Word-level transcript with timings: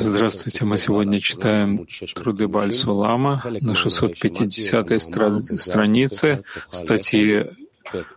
Здравствуйте, 0.00 0.66
мы 0.66 0.76
сегодня 0.76 1.18
читаем 1.18 1.86
труды 2.14 2.46
Бальсулама 2.46 3.42
на 3.62 3.74
650 3.74 5.00
стра 5.00 5.40
странице 5.56 6.44
статьи 6.68 7.46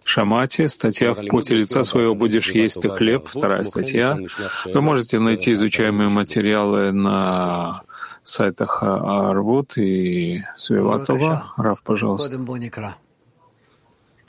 Шамати, 0.04 0.68
статья 0.68 1.14
«В 1.14 1.26
поте 1.28 1.56
лица 1.56 1.86
своего 1.86 2.14
будешь 2.14 2.52
есть 2.52 2.82
ты 2.82 2.90
хлеб», 2.90 3.26
вторая 3.26 3.64
статья. 3.64 4.18
Вы 4.66 4.82
можете 4.82 5.18
найти 5.20 5.54
изучаемые 5.54 6.10
материалы 6.10 6.92
на 6.92 7.84
сайтах 8.24 8.84
Арвуд 8.84 9.78
и 9.78 10.42
Свиватова. 10.58 11.54
Рав, 11.56 11.82
пожалуйста. 11.84 12.38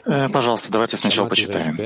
Э, 0.04 0.28
пожалуйста, 0.28 0.72
давайте 0.72 0.96
сначала 0.96 1.28
почитаем. 1.28 1.76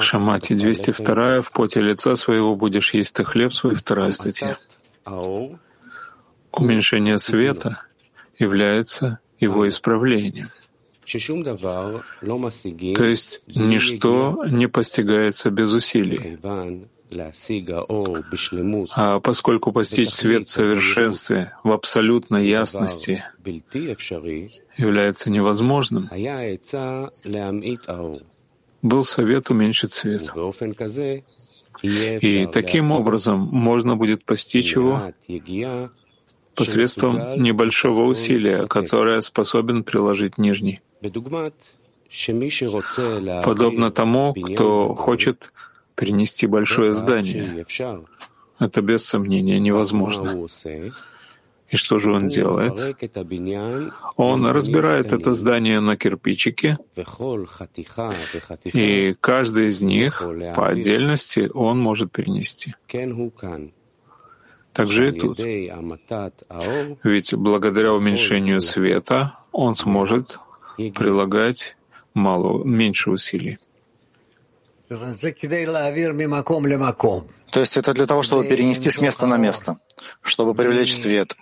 Шамати 0.00 0.54
202 0.54 1.40
«В 1.42 1.52
поте 1.52 1.80
лица 1.80 2.14
своего 2.16 2.54
будешь 2.56 2.92
есть 2.94 3.14
ты 3.14 3.24
хлеб 3.24 3.52
свой» 3.52 3.74
вторая 3.74 4.12
статья. 4.12 4.56
Уменьшение 6.52 7.18
света 7.18 7.82
является 8.38 9.18
его 9.38 9.68
исправлением. 9.68 10.50
То 12.94 13.04
есть 13.04 13.42
ничто 13.46 14.44
не 14.46 14.68
постигается 14.68 15.50
без 15.50 15.74
усилий. 15.74 16.38
А 18.96 19.20
поскольку 19.20 19.72
постичь 19.72 20.10
свет 20.10 20.46
в 20.46 20.50
совершенстве, 20.50 21.52
в 21.64 21.72
абсолютной 21.72 22.48
ясности 22.48 23.24
является 24.76 25.30
невозможным, 25.30 26.08
был 28.82 29.04
совет 29.04 29.50
уменьшить 29.50 29.92
свет. 29.92 30.32
И 31.82 32.46
таким 32.52 32.92
образом 32.92 33.40
можно 33.40 33.96
будет 33.96 34.24
постичь 34.24 34.74
его 34.74 35.12
посредством 36.54 37.42
небольшого 37.42 38.04
усилия, 38.04 38.66
которое 38.66 39.20
способен 39.20 39.82
приложить 39.82 40.38
нижний. 40.38 40.80
Подобно 43.44 43.90
тому, 43.90 44.34
кто 44.34 44.94
хочет 44.94 45.52
перенести 45.94 46.46
большое 46.46 46.92
здание. 46.92 47.64
Это 48.58 48.82
без 48.82 49.04
сомнения 49.04 49.58
невозможно. 49.58 50.46
И 51.70 51.76
что 51.76 51.98
же 52.00 52.12
он 52.12 52.26
делает? 52.26 52.96
Он 54.16 54.46
разбирает 54.46 55.12
это 55.12 55.32
здание 55.32 55.78
на 55.80 55.96
кирпичики, 55.96 56.76
и 58.64 59.14
каждый 59.20 59.68
из 59.68 59.80
них 59.80 60.22
по 60.56 60.68
отдельности 60.68 61.48
он 61.54 61.78
может 61.78 62.10
перенести. 62.10 62.74
Также 64.72 65.08
и 65.08 65.18
тут. 65.18 65.38
Ведь 67.04 67.34
благодаря 67.34 67.92
уменьшению 67.92 68.60
света 68.60 69.38
он 69.52 69.74
сможет 69.76 70.38
прилагать 70.76 71.76
мало, 72.14 72.64
меньше 72.64 73.10
усилий. 73.10 73.58
То 77.52 77.60
есть 77.60 77.76
это 77.76 77.92
для 77.94 78.06
того, 78.06 78.22
чтобы 78.22 78.44
перенести 78.44 78.90
с 78.90 79.00
места 79.00 79.26
на 79.26 79.36
место, 79.36 79.78
чтобы 80.22 80.54
привлечь 80.54 80.96
свет. 80.96 81.36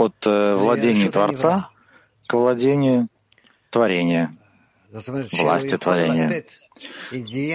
от 0.00 0.26
э, 0.26 0.54
владения 0.54 1.10
Творца 1.10 1.68
к 2.26 2.32
владению 2.32 3.08
творения, 3.70 4.32
власти 4.90 5.76
творения. 5.76 6.44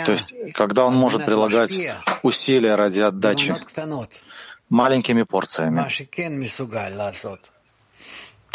То 0.06 0.12
есть, 0.12 0.34
когда 0.54 0.86
он 0.86 0.96
может 0.96 1.26
прилагать 1.26 1.74
усилия 2.22 2.76
ради 2.76 3.00
отдачи 3.00 3.56
маленькими 4.70 5.24
порциями, 5.24 5.80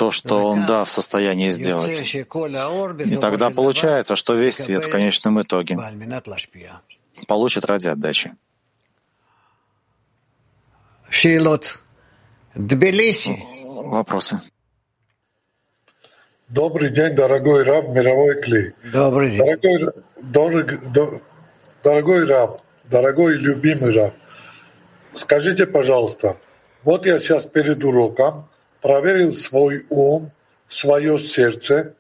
то, 0.01 0.11
что 0.11 0.47
он, 0.47 0.65
да, 0.65 0.87
в 0.87 0.91
состоянии 0.91 1.51
сделать. 1.51 2.15
И 2.15 3.17
тогда 3.17 3.51
получается, 3.51 4.17
что 4.17 4.35
весь 4.35 4.57
свет 4.57 4.83
в 4.85 4.91
конечном 4.91 5.43
итоге 5.43 5.77
получит 7.29 7.67
ради 7.67 7.89
отдачи. 7.89 8.35
Вопросы? 13.85 14.41
Добрый 16.49 16.89
день, 16.89 17.15
дорогой 17.15 17.65
Рав, 17.65 17.89
мировой 17.89 18.41
клей. 18.41 18.73
Добрый 18.91 19.33
день. 19.33 19.39
Дорогой, 20.23 20.81
дорог, 20.95 21.23
дорогой 21.85 22.25
Рав, 22.25 22.63
дорогой 22.85 23.37
любимый 23.37 23.93
Рав, 23.93 24.15
скажите, 25.13 25.67
пожалуйста, 25.67 26.39
вот 26.85 27.05
я 27.05 27.19
сейчас 27.19 27.45
перед 27.45 27.85
уроком 27.85 28.50
проверил 28.81 29.33
свой 29.33 29.85
ум, 29.89 30.31
свое 30.67 31.19
сердце, 31.19 31.95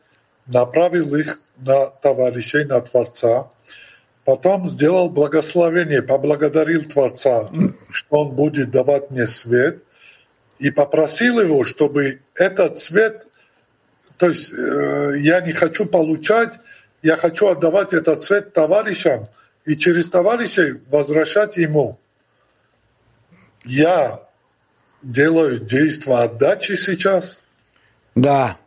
направил 0.47 1.15
их 1.15 1.41
на 1.59 1.87
товарищей, 1.87 2.65
на 2.65 2.81
Творца, 2.81 3.51
потом 4.25 4.69
сделал 4.69 5.11
благословение, 5.11 6.03
поблагодарил 6.03 6.85
Творца, 6.85 7.51
что 7.91 8.21
Он 8.21 8.31
будет 8.31 8.71
давать 8.71 9.11
мне 9.11 9.27
свет, 9.27 9.83
и 10.59 10.71
попросил 10.71 11.41
его, 11.41 11.65
чтобы 11.65 12.21
этот 12.35 12.79
свет, 12.79 13.27
то 14.19 14.29
есть 14.29 14.53
э, 14.53 15.15
я 15.19 15.41
не 15.41 15.53
хочу 15.53 15.87
получать, 15.87 16.53
я 17.03 17.17
хочу 17.17 17.49
отдавать 17.49 17.95
этот 17.95 18.21
свет 18.21 18.53
товарищам 18.53 19.29
и 19.65 19.75
через 19.75 20.11
товарищей 20.11 20.81
возвращать 20.91 21.57
ему. 21.57 21.99
Я 23.65 24.30
делают 25.03 25.67
действия 25.67 26.17
отдачи 26.17 26.75
сейчас? 26.75 27.41
Да. 28.15 28.59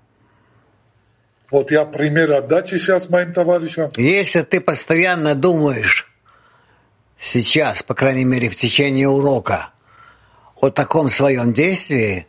Вот 1.51 1.71
я 1.71 1.85
пример 1.85 2.31
отдачи 2.33 2.75
сейчас 2.75 3.09
моим 3.09 3.33
товарищам. 3.33 3.91
Если 3.97 4.41
ты 4.41 4.59
постоянно 4.59 5.35
думаешь 5.35 6.11
сейчас, 7.17 7.83
по 7.83 7.93
крайней 7.93 8.25
мере, 8.25 8.49
в 8.49 8.55
течение 8.55 9.07
урока, 9.07 9.69
о 10.59 10.69
таком 10.69 11.09
своем 11.09 11.53
действии, 11.53 12.25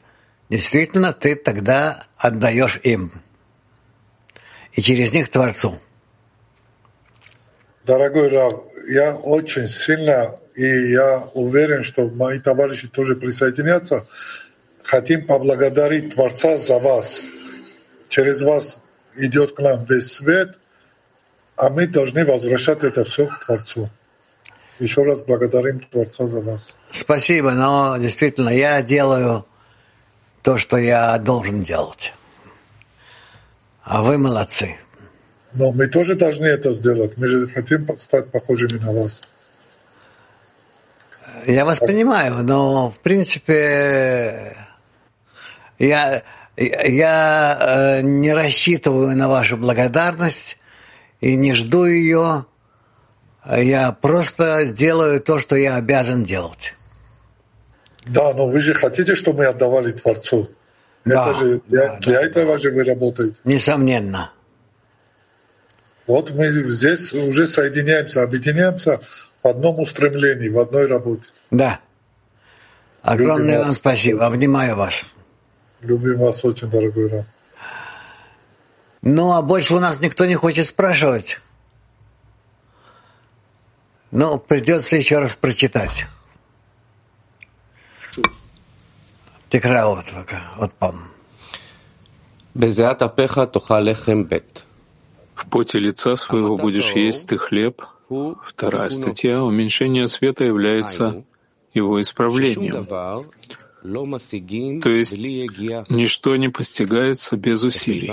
действительно 0.50 1.12
ты 1.12 1.36
тогда 1.36 2.06
отдаешь 2.16 2.80
им. 2.82 3.12
И 4.72 4.82
через 4.82 5.12
них 5.12 5.30
Творцу. 5.30 5.78
Дорогой 7.84 8.28
Рав, 8.28 8.64
я 8.88 9.14
очень 9.14 9.68
сильно 9.68 10.38
и 10.54 10.90
я 10.92 11.28
уверен, 11.34 11.82
что 11.82 12.08
мои 12.08 12.38
товарищи 12.38 12.88
тоже 12.88 13.16
присоединятся, 13.16 14.06
хотим 14.82 15.26
поблагодарить 15.26 16.14
Творца 16.14 16.58
за 16.58 16.78
вас. 16.78 17.22
Через 18.08 18.42
вас 18.42 18.82
идет 19.16 19.56
к 19.56 19.58
нам 19.60 19.84
весь 19.84 20.12
свет, 20.12 20.56
а 21.56 21.70
мы 21.70 21.86
должны 21.86 22.24
возвращать 22.24 22.84
это 22.84 23.04
все 23.04 23.26
к 23.26 23.44
Творцу. 23.44 23.90
Еще 24.78 25.02
раз 25.02 25.22
благодарим 25.22 25.80
Творца 25.80 26.26
за 26.28 26.40
вас. 26.40 26.74
Спасибо, 26.90 27.52
но 27.52 27.96
действительно 27.98 28.50
я 28.50 28.82
делаю 28.82 29.44
то, 30.42 30.58
что 30.58 30.76
я 30.76 31.16
должен 31.18 31.62
делать. 31.62 32.12
А 33.82 34.02
вы 34.02 34.18
молодцы. 34.18 34.76
Но 35.52 35.70
мы 35.72 35.86
тоже 35.86 36.16
должны 36.16 36.46
это 36.46 36.72
сделать. 36.72 37.16
Мы 37.16 37.28
же 37.28 37.46
хотим 37.46 37.86
стать 37.98 38.30
похожими 38.30 38.78
на 38.78 38.92
вас. 38.92 39.22
Я 41.46 41.64
вас 41.64 41.80
понимаю, 41.80 42.42
но 42.42 42.90
в 42.90 42.98
принципе 43.00 44.54
я, 45.78 46.22
я 46.56 47.58
э, 47.60 48.02
не 48.02 48.32
рассчитываю 48.32 49.16
на 49.16 49.28
вашу 49.28 49.56
благодарность 49.56 50.58
и 51.20 51.34
не 51.36 51.54
жду 51.54 51.84
ее. 51.84 52.46
Я 53.46 53.92
просто 53.92 54.66
делаю 54.66 55.20
то, 55.20 55.38
что 55.38 55.56
я 55.56 55.76
обязан 55.76 56.24
делать. 56.24 56.74
Да, 58.06 58.32
но 58.32 58.46
вы 58.46 58.60
же 58.60 58.74
хотите, 58.74 59.14
чтобы 59.14 59.38
мы 59.38 59.46
отдавали 59.46 59.92
Творцу. 59.92 60.50
Да, 61.04 61.30
Это 61.30 61.40
же 61.40 61.60
для, 61.68 61.86
да, 61.88 61.98
для 61.98 62.20
да, 62.20 62.26
этого 62.26 62.52
да. 62.52 62.58
же 62.58 62.70
вы 62.70 62.84
работаете. 62.84 63.36
Несомненно. 63.44 64.32
Вот 66.06 66.30
мы 66.32 66.52
здесь 66.70 67.12
уже 67.12 67.46
соединяемся, 67.46 68.22
объединяемся 68.22 69.00
в 69.43 69.47
одном 69.47 69.79
устремлении, 69.79 70.49
в 70.49 70.59
одной 70.59 70.85
работе. 70.87 71.23
Да. 71.51 71.79
Огромное 73.01 73.45
Любим 73.45 73.59
вам 73.59 73.67
вас. 73.69 73.77
спасибо. 73.77 74.25
Обнимаю 74.25 74.75
вас. 74.75 75.05
Любим 75.81 76.17
вас 76.17 76.43
очень, 76.43 76.69
дорогой 76.69 77.07
Рам. 77.07 77.25
Ну, 79.01 79.31
а 79.31 79.41
больше 79.41 79.75
у 79.75 79.79
нас 79.79 80.01
никто 80.01 80.25
не 80.25 80.35
хочет 80.35 80.67
спрашивать. 80.67 81.39
Ну, 84.11 84.39
придется 84.39 84.95
еще 84.97 85.19
раз 85.19 85.35
прочитать. 85.35 86.05
תקרא 89.49 89.83
עוד, 89.83 90.05
עוד 90.57 90.71
פעם. 90.73 91.09
В 95.35 95.45
поте 95.49 95.79
лица 95.79 96.15
своего 96.15 96.57
будешь 96.57 96.91
есть 96.91 97.29
ты 97.29 97.37
хлеб, 97.37 97.81
Вторая 98.44 98.88
статья— 98.88 99.42
уменьшение 99.44 100.08
света 100.08 100.44
является 100.44 101.24
его 101.72 102.00
исправлением. 102.00 102.86
То 104.80 104.88
есть 104.88 105.18
ничто 105.90 106.36
не 106.36 106.48
постигается 106.48 107.36
без 107.36 107.64
усилий. 107.64 108.10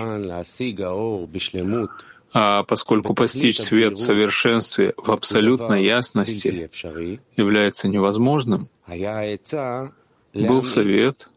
А 2.34 2.64
поскольку 2.64 3.14
постичь 3.14 3.60
свет 3.60 3.94
в 3.98 4.02
совершенстве, 4.02 4.94
в 4.98 5.12
абсолютной 5.12 5.84
ясности 5.84 6.70
является 7.36 7.88
невозможным, 7.88 8.70
был 10.34 10.62
совет 10.62 11.30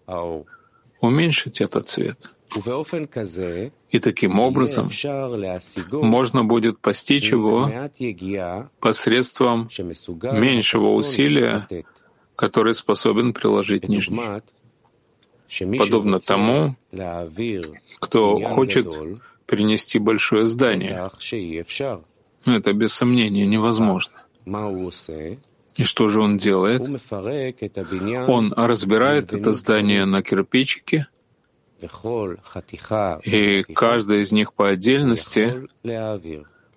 уменьшить 1.01 1.61
этот 1.61 1.89
свет. 1.89 2.31
И 3.95 4.01
таким 4.01 4.41
образом 4.41 4.91
можно 5.93 6.45
будет 6.45 6.81
постичь 6.81 7.31
его 7.31 7.71
посредством 8.81 9.69
меньшего 10.33 10.89
усилия, 10.91 11.69
который 12.35 12.75
способен 12.75 13.33
приложить 13.33 13.89
нижний. 13.89 14.43
Подобно 15.79 16.19
тому, 16.19 16.75
кто 18.01 18.41
хочет 18.41 18.93
перенести 19.47 20.01
большое 20.01 20.45
здание. 20.47 21.09
Это 22.47 22.73
без 22.73 22.93
сомнения 22.93 23.47
невозможно. 23.47 24.25
И 25.77 25.85
что 25.85 26.09
же 26.09 26.21
он 26.21 26.37
делает? 26.37 26.83
Он 28.29 28.53
разбирает 28.57 29.33
это 29.33 29.53
здание 29.53 30.05
на 30.05 30.21
кирпичики, 30.21 31.07
и 31.81 33.63
каждая 33.75 34.19
из 34.21 34.33
них 34.33 34.53
по 34.55 34.69
отдельности 34.69 35.67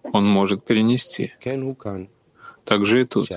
он 0.04 0.26
может 0.28 0.66
перенести. 0.66 1.34
Так 2.66 2.86
же 2.86 3.02
и 3.02 3.06
тут. 3.06 3.30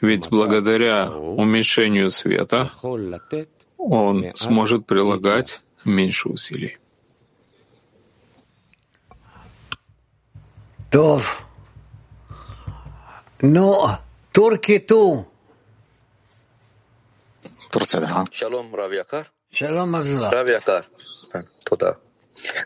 Ведь 0.00 0.28
благодаря 0.30 1.10
уменьшению 1.10 2.10
света 2.10 2.70
он 3.76 4.32
сможет 4.34 4.86
прилагать 4.86 5.62
меньше 5.84 6.28
усилий. 6.28 6.78
Тов. 10.90 11.46
Но 13.40 13.98
турки 14.32 14.78
ту. 14.78 15.26
Турция, 17.70 18.00
да. 18.00 18.24
Шалом, 18.30 18.74
Равьякар. 18.74 19.33
Э, 19.62 21.42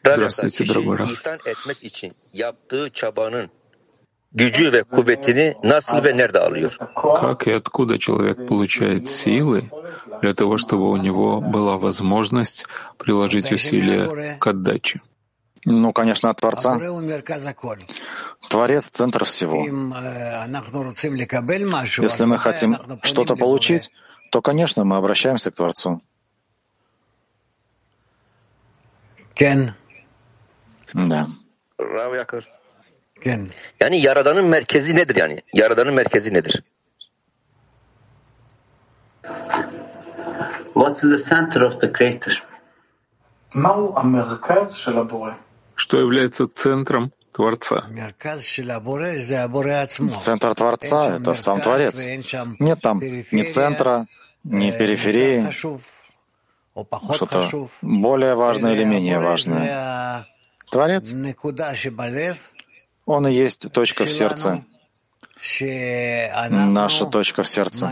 Здравствуйте, 0.02 0.64
дорогой 0.64 0.96
Раф. 0.96 1.22
Как 6.94 7.46
и 7.46 7.52
откуда 7.52 7.98
человек 7.98 8.46
получает 8.46 9.10
силы 9.10 9.70
для 10.22 10.34
того, 10.34 10.58
чтобы 10.58 10.90
у 10.90 10.96
него 10.96 11.40
была 11.40 11.76
возможность 11.76 12.66
приложить 12.98 13.52
усилия 13.52 14.36
к 14.38 14.46
отдаче? 14.46 15.00
Ну, 15.64 15.92
конечно, 15.92 16.30
от 16.30 16.40
Творца. 16.40 16.78
Творец— 18.48 18.88
центр 18.90 19.24
всего. 19.24 19.64
Если 22.02 22.24
мы 22.24 22.38
хотим 22.38 22.78
что-то 23.02 23.36
получить, 23.36 23.90
то, 24.30 24.40
конечно, 24.40 24.84
мы 24.84 24.96
обращаемся 24.96 25.50
к 25.50 25.54
Творцу. 25.54 26.00
Да. 30.94 31.28
Yani 33.80 34.00
Yaradan'ın 34.00 34.44
merkezi 34.44 34.96
nedir 34.96 35.16
yani? 35.16 35.40
Yaradan'ın 35.52 35.94
merkezi 35.94 36.34
nedir? 36.34 36.62
What's 40.74 41.00
the 41.00 41.18
center 41.18 41.60
of 41.60 41.80
the 41.80 41.92
creator? 41.92 42.42
Что 45.76 45.98
является 45.98 46.48
центром 46.54 47.10
Творца. 47.32 47.86
Центр 50.16 50.54
Творца— 50.54 51.16
это 51.20 51.34
сам 51.34 51.60
Творец. 51.60 52.04
Нет 52.60 52.80
там 52.80 53.00
ни 53.00 53.42
центра, 53.42 54.06
ни 54.44 54.70
периферии. 54.70 55.46
Ну, 56.78 57.14
что-то 57.14 57.68
более 57.82 58.34
важное 58.34 58.74
или 58.74 58.84
менее 58.84 59.18
важное. 59.18 60.26
Творец, 60.70 61.10
он 63.06 63.26
и 63.26 63.32
есть 63.32 63.72
точка 63.72 64.04
в 64.04 64.12
сердце, 64.12 64.64
наша 66.50 67.06
точка 67.06 67.42
в 67.42 67.48
сердце, 67.48 67.90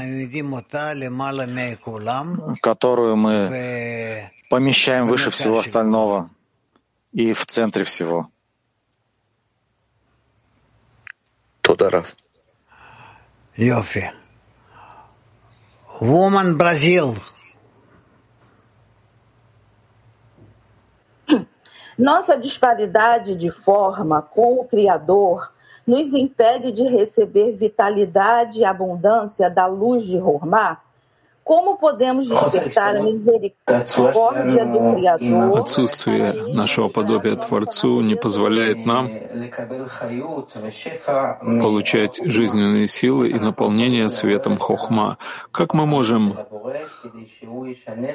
которую 2.60 3.16
мы 3.16 4.30
помещаем 4.50 5.06
выше 5.06 5.30
всего 5.30 5.58
остального 5.58 6.30
и 7.12 7.32
в 7.32 7.46
центре 7.46 7.84
всего. 7.84 8.30
Тударов. 11.62 12.14
Йофи. 13.56 14.12
Woman 16.00 16.56
Brazil. 16.56 17.16
Nossa 21.98 22.37
disparidade 22.37 23.34
de 23.34 23.50
forma 23.50 24.20
com 24.20 24.60
o 24.60 24.64
Criador 24.64 25.50
nos 25.87 26.12
impede 26.12 26.70
de 26.70 26.82
receber 26.82 27.52
vitalidade 27.52 28.60
e 28.60 28.64
abundância 28.66 29.48
da 29.48 29.64
luz 29.64 30.04
de 30.04 30.19
Hormá? 30.19 30.82
Como 31.46 31.78
podemos 31.78 32.28
despertar 32.28 32.96
a 32.96 33.00
misericórdia 33.00 34.66
do 34.66 34.96
Criador? 34.96 35.60
Отсутствие 35.60 36.52
нашего 36.52 36.88
подобия 36.88 37.37
Творцу 37.37 38.00
не 38.00 38.16
позволяет 38.16 38.84
нам 38.84 39.08
получать 41.60 42.20
жизненные 42.20 42.88
силы 42.88 43.28
и 43.28 43.34
наполнение 43.34 44.08
светом 44.08 44.56
Хохма. 44.56 45.19
Как 45.52 45.72
мы 45.72 45.87
можем 45.87 46.37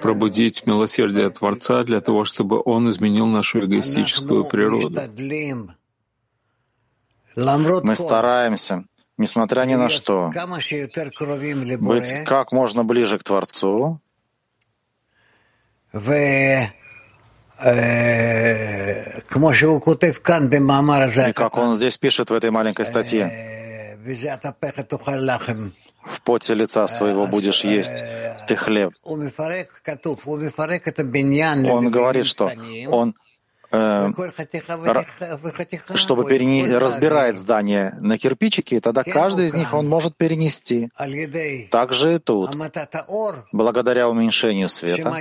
пробудить 0.02 0.66
милосердие 0.66 1.30
Творца 1.30 1.86
для 1.86 2.02
того, 2.02 2.26
чтобы 2.26 2.62
Он 2.66 2.90
изменил 2.90 3.28
нашу 3.28 3.62
эгоистическую 3.62 4.44
природу? 4.44 5.00
Мы 7.38 7.96
стараемся, 7.96 8.84
несмотря 9.22 9.62
ни 9.66 9.76
на 9.76 9.90
что, 9.90 10.32
быть 11.78 12.24
как 12.26 12.52
можно 12.52 12.84
ближе 12.84 13.18
к 13.20 13.24
Творцу. 13.24 14.00
И 21.30 21.34
как 21.34 21.58
он 21.58 21.76
здесь 21.78 21.98
пишет 21.98 22.30
в 22.30 22.34
этой 22.34 22.50
маленькой 22.50 22.86
статье, 22.86 23.30
в 26.04 26.22
поте 26.22 26.56
лица 26.56 26.88
своего 26.88 27.28
будешь 27.28 27.64
есть 27.64 27.94
ты 28.48 28.56
хлеб. 28.56 28.94
Он 31.72 31.92
говорит, 31.92 32.26
что 32.26 32.52
он 32.90 33.16
чтобы 35.96 36.26
перене... 36.26 36.78
разбирает 36.78 37.38
здание 37.38 37.96
на 38.02 38.18
кирпичики, 38.18 38.80
тогда 38.82 39.04
каждый 39.04 39.46
из 39.46 39.54
них 39.54 39.74
он 39.74 39.88
может 39.88 40.18
перенести. 40.18 40.90
Также 41.70 42.16
и 42.16 42.20
тут, 42.20 42.52
благодаря 43.54 44.10
уменьшению 44.10 44.68
света, 44.68 45.16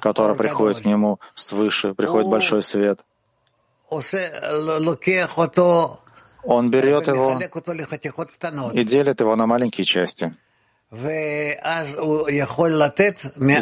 которое 0.00 0.34
приходит 0.34 0.80
к 0.80 0.84
нему 0.84 1.18
свыше, 1.34 1.94
приходит 1.94 2.30
большой 2.30 2.62
свет. 2.62 3.04
Он 6.46 6.70
берет 6.70 7.08
его 7.08 7.40
и 8.72 8.84
делит 8.84 9.20
его 9.20 9.34
на 9.34 9.46
маленькие 9.46 9.84
части. 9.84 10.36
И 10.92 11.56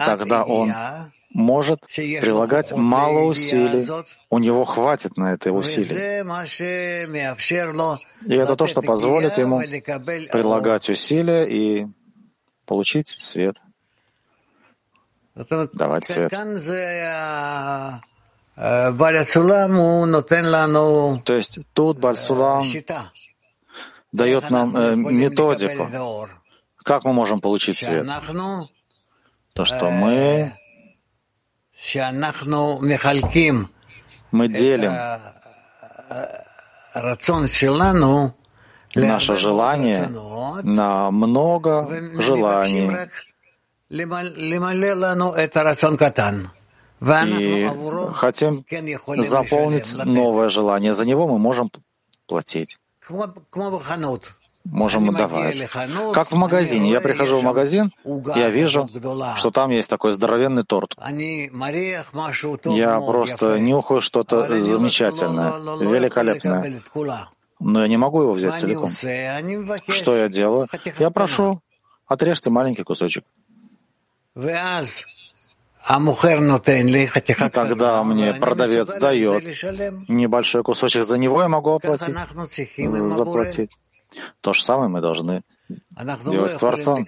тогда 0.05 0.45
он 0.45 0.73
может 1.35 1.81
прилагать 1.81 2.73
мало 2.73 3.21
усилий. 3.21 3.89
У 4.31 4.39
него 4.39 4.65
хватит 4.65 5.17
на 5.17 5.33
это 5.33 5.53
усилий. 5.53 6.23
И 8.27 8.35
это 8.35 8.57
то, 8.57 8.67
что 8.67 8.83
позволит 8.83 9.39
ему 9.39 9.61
прилагать 10.31 10.89
усилия 10.89 11.45
и 11.45 11.87
получить 12.67 13.09
свет. 13.09 13.61
Давать 15.35 16.05
свет. 16.05 16.33
То 21.25 21.35
есть 21.35 21.59
тут 21.73 21.99
Бальсулам 21.99 22.67
дает 24.13 24.51
нам 24.51 24.77
э, 24.77 24.95
методику, 24.95 25.89
как 26.85 27.05
мы 27.05 27.15
можем 27.15 27.41
получить 27.41 27.79
свет. 27.79 28.07
То, 29.55 29.65
что 29.65 29.91
мы 29.91 30.53
мы 34.31 34.49
делим 34.49 34.93
наше 38.95 39.37
желание 39.37 40.09
на 40.63 41.11
много 41.11 41.89
желаний. 42.21 42.91
И 47.11 47.71
хотим 48.15 48.65
заполнить 49.19 49.93
новое 50.05 50.49
желание. 50.49 50.95
За 50.95 51.05
него 51.05 51.27
мы 51.27 51.39
можем 51.39 51.71
платить 52.27 52.79
можем 54.65 55.13
давать. 55.15 55.69
Как 56.13 56.33
в 56.33 56.37
магазине. 56.37 56.91
Я 56.91 57.01
прихожу 57.01 57.39
в 57.39 57.43
магазин, 57.43 57.93
я 58.35 58.51
вижу, 58.51 58.89
что 59.37 59.51
там 59.51 59.71
есть 59.71 59.91
такой 59.91 60.13
здоровенный 60.13 60.65
торт. 60.65 60.97
Я 62.65 63.01
просто 63.01 63.59
нюхаю 63.59 64.01
что-то 64.01 64.59
замечательное, 64.59 65.53
великолепное. 65.81 66.83
Но 67.61 67.83
я 67.83 67.89
не 67.89 67.97
могу 67.97 68.23
его 68.23 68.33
взять 68.33 68.59
целиком. 68.59 68.89
Что 69.89 70.17
я 70.17 70.29
делаю? 70.29 70.69
Я 70.99 71.11
прошу, 71.11 71.61
отрежьте 72.07 72.51
маленький 72.51 72.83
кусочек. 72.83 73.25
И 74.35 74.41
тогда 77.53 78.05
мне 78.05 78.35
продавец 78.35 78.95
дает 78.95 79.45
небольшой 80.09 80.63
кусочек, 80.63 81.03
за 81.03 81.19
него 81.19 81.43
я 81.43 81.49
могу 81.49 81.71
оплатить, 81.71 82.15
заплатить. 83.11 83.71
То 84.41 84.53
же 84.53 84.63
самое 84.63 84.89
мы 84.89 85.01
должны 85.01 85.43
делать 86.27 86.53
с 86.53 86.57
Творцом. 86.57 87.07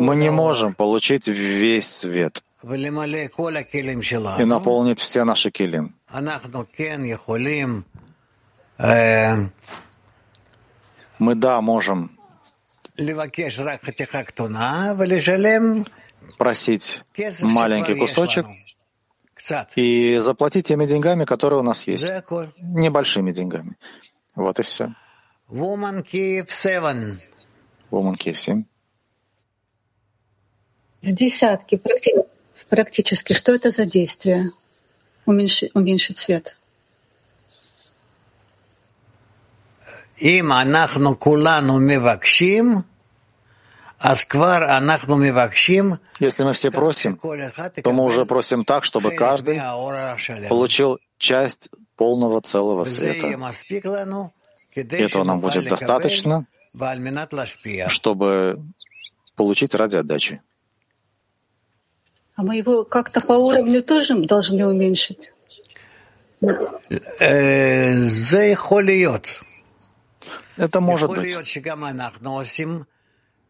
Мы 0.00 0.16
не 0.16 0.30
можем 0.30 0.74
получить 0.74 1.28
весь 1.28 1.88
свет 1.88 2.42
и 2.62 4.44
наполнить 4.44 5.00
все 5.00 5.24
наши 5.24 5.50
килим. 5.50 5.94
Мы, 11.18 11.34
да, 11.34 11.60
можем 11.60 12.10
просить 16.36 17.02
маленький 17.42 17.94
кусочек 17.94 18.46
и 19.76 20.18
заплатить 20.18 20.66
теми 20.66 20.86
деньгами, 20.86 21.24
которые 21.24 21.60
у 21.60 21.62
нас 21.62 21.86
есть. 21.86 22.04
Небольшими 22.60 23.30
деньгами. 23.32 23.76
Вот 24.34 24.58
и 24.58 24.62
все. 24.62 24.92
Woman 25.50 26.02
Kiev 26.02 26.50
7. 26.50 27.18
Woman 27.90 28.16
Kiev 28.16 28.36
7. 28.36 28.64
В 31.00 31.12
десятке, 31.12 31.80
практически, 32.68 33.32
что 33.32 33.54
это 33.54 33.70
за 33.70 33.86
действие? 33.86 34.50
Уменьши, 35.24 35.70
уменьшить 35.72 36.18
свет. 36.18 36.56
Им 40.18 40.52
анахну 40.52 41.16
кулану 41.16 41.78
мивакшим, 41.78 42.84
асквар 43.98 44.64
анахну 44.64 45.16
мивакшим. 45.16 45.98
Если 46.18 46.42
мы 46.42 46.52
все 46.52 46.70
просим, 46.70 47.16
то 47.16 47.92
мы 47.92 48.02
уже 48.02 48.26
просим 48.26 48.64
так, 48.64 48.84
чтобы 48.84 49.12
каждый 49.12 49.60
получил 50.48 50.98
часть 51.18 51.70
полного 51.96 52.40
целого 52.40 52.84
света. 52.84 53.28
Этого 54.82 55.24
нам 55.24 55.40
будет 55.40 55.68
достаточно, 55.68 56.46
чтобы 57.88 58.62
получить 59.36 59.74
ради 59.74 59.96
отдачи. 59.96 60.40
А 62.34 62.42
мы 62.42 62.56
его 62.56 62.84
как-то 62.84 63.20
по 63.20 63.32
уровню 63.32 63.82
тоже 63.82 64.14
должны 64.14 64.64
уменьшить? 64.66 65.30
Э, 67.18 67.92
Это 70.56 70.80
может 70.80 71.10
быть. 71.10 71.36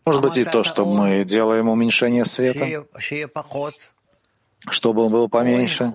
Может 0.07 0.23
быть 0.23 0.37
и 0.39 0.45
то, 0.45 0.65
что 0.65 0.87
мы 0.87 1.25
делаем 1.25 1.69
уменьшение 1.69 2.25
света, 2.25 2.87
чтобы 4.71 5.05
он 5.05 5.13
был 5.13 5.29
поменьше. 5.29 5.95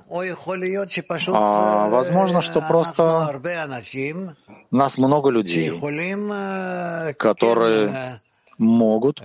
А 1.28 1.90
возможно, 1.90 2.42
что 2.42 2.62
просто 2.62 3.42
нас 4.72 4.98
много 4.98 5.30
людей, 5.30 5.70
которые 7.18 8.22
могут 8.58 9.20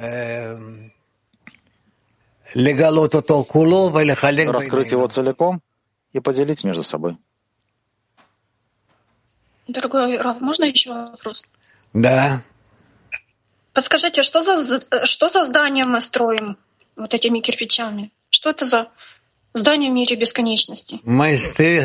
раскрыть 4.49 4.93
его 4.93 5.07
целиком 5.09 5.63
и 6.13 6.21
поделить 6.21 6.65
между 6.65 6.83
собой. 6.83 7.17
Дорогой 9.69 10.17
Раф, 10.17 10.41
можно 10.41 10.65
еще 10.65 10.93
вопрос? 10.93 11.45
Да. 11.93 12.43
Подскажите, 13.75 14.23
что 14.23 14.43
за, 14.43 15.07
что 15.07 15.29
за 15.29 15.45
здание 15.45 15.85
мы 15.85 16.01
строим 16.01 16.57
вот 16.97 17.13
этими 17.13 17.41
кирпичами? 17.41 18.11
Что 18.31 18.51
это 18.51 18.65
за 18.65 18.89
здание 19.58 19.90
в 19.90 19.94
мире 19.94 20.16
бесконечности? 20.16 21.00
Мы, 21.04 21.40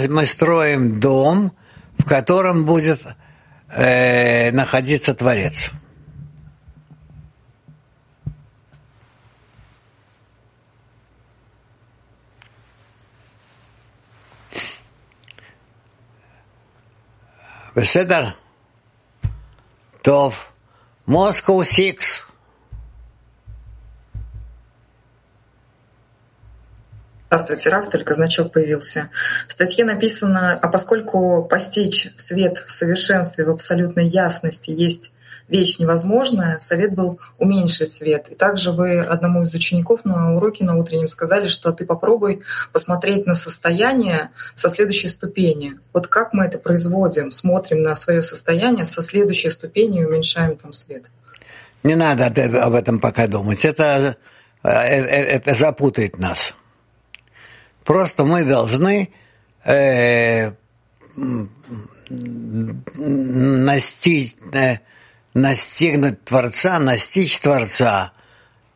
мы 0.09 0.27
строим 0.27 1.01
дом, 1.01 1.53
в 1.99 2.05
котором 2.05 2.65
будет 2.65 3.01
э, 3.71 4.51
находиться 4.53 5.15
Творец. 5.15 5.71
בסדר? 17.79 18.35
טוב. 20.03 20.53
Moscow 21.07 21.65
6. 21.65 22.25
Здравствуйте, 27.34 27.70
Раф, 27.70 27.90
только 27.90 28.14
значок 28.14 28.52
появился. 28.52 29.10
В 29.48 29.54
статье 29.54 29.84
написано, 29.86 30.54
а 30.54 30.68
поскольку 30.68 31.44
постичь 31.50 32.10
свет 32.16 32.60
в 32.60 32.70
совершенстве, 32.70 33.44
в 33.44 33.50
абсолютной 33.50 34.06
ясности 34.06 34.70
есть 34.70 35.14
вещь 35.48 35.80
невозможная, 35.80 36.60
совет 36.60 36.94
был 36.94 37.20
уменьшить 37.40 37.92
свет. 37.92 38.28
И 38.30 38.36
также 38.36 38.72
вы 38.72 39.00
одному 39.00 39.42
из 39.42 39.52
учеников 39.52 40.06
на 40.06 40.36
уроке 40.36 40.64
на 40.64 40.78
утреннем 40.78 41.08
сказали, 41.08 41.48
что 41.48 41.72
ты 41.72 41.88
попробуй 41.88 42.44
посмотреть 42.72 43.26
на 43.26 43.34
состояние 43.34 44.30
со 44.54 44.70
следующей 44.70 45.08
ступени. 45.08 45.80
Вот 45.92 46.06
как 46.06 46.34
мы 46.34 46.46
это 46.46 46.60
производим? 46.60 47.32
Смотрим 47.32 47.82
на 47.82 47.96
свое 47.96 48.22
состояние 48.22 48.86
со 48.86 49.02
следующей 49.02 49.50
ступени 49.50 50.02
и 50.02 50.06
уменьшаем 50.06 50.56
там 50.56 50.72
свет. 50.72 51.06
Не 51.82 51.96
надо 51.96 52.28
об 52.28 52.76
этом 52.76 53.00
пока 53.00 53.26
думать. 53.26 53.66
Это, 53.66 54.18
э, 54.62 54.70
э, 54.70 55.24
это 55.40 55.56
запутает 55.56 56.20
нас. 56.20 56.54
Просто 57.84 58.24
мы 58.24 58.44
должны 58.44 59.12
э, 59.66 60.52
настичь, 62.98 64.36
э, 64.54 64.78
настигнуть 65.34 66.24
Творца, 66.24 66.80
настичь 66.80 67.40
Творца 67.40 68.14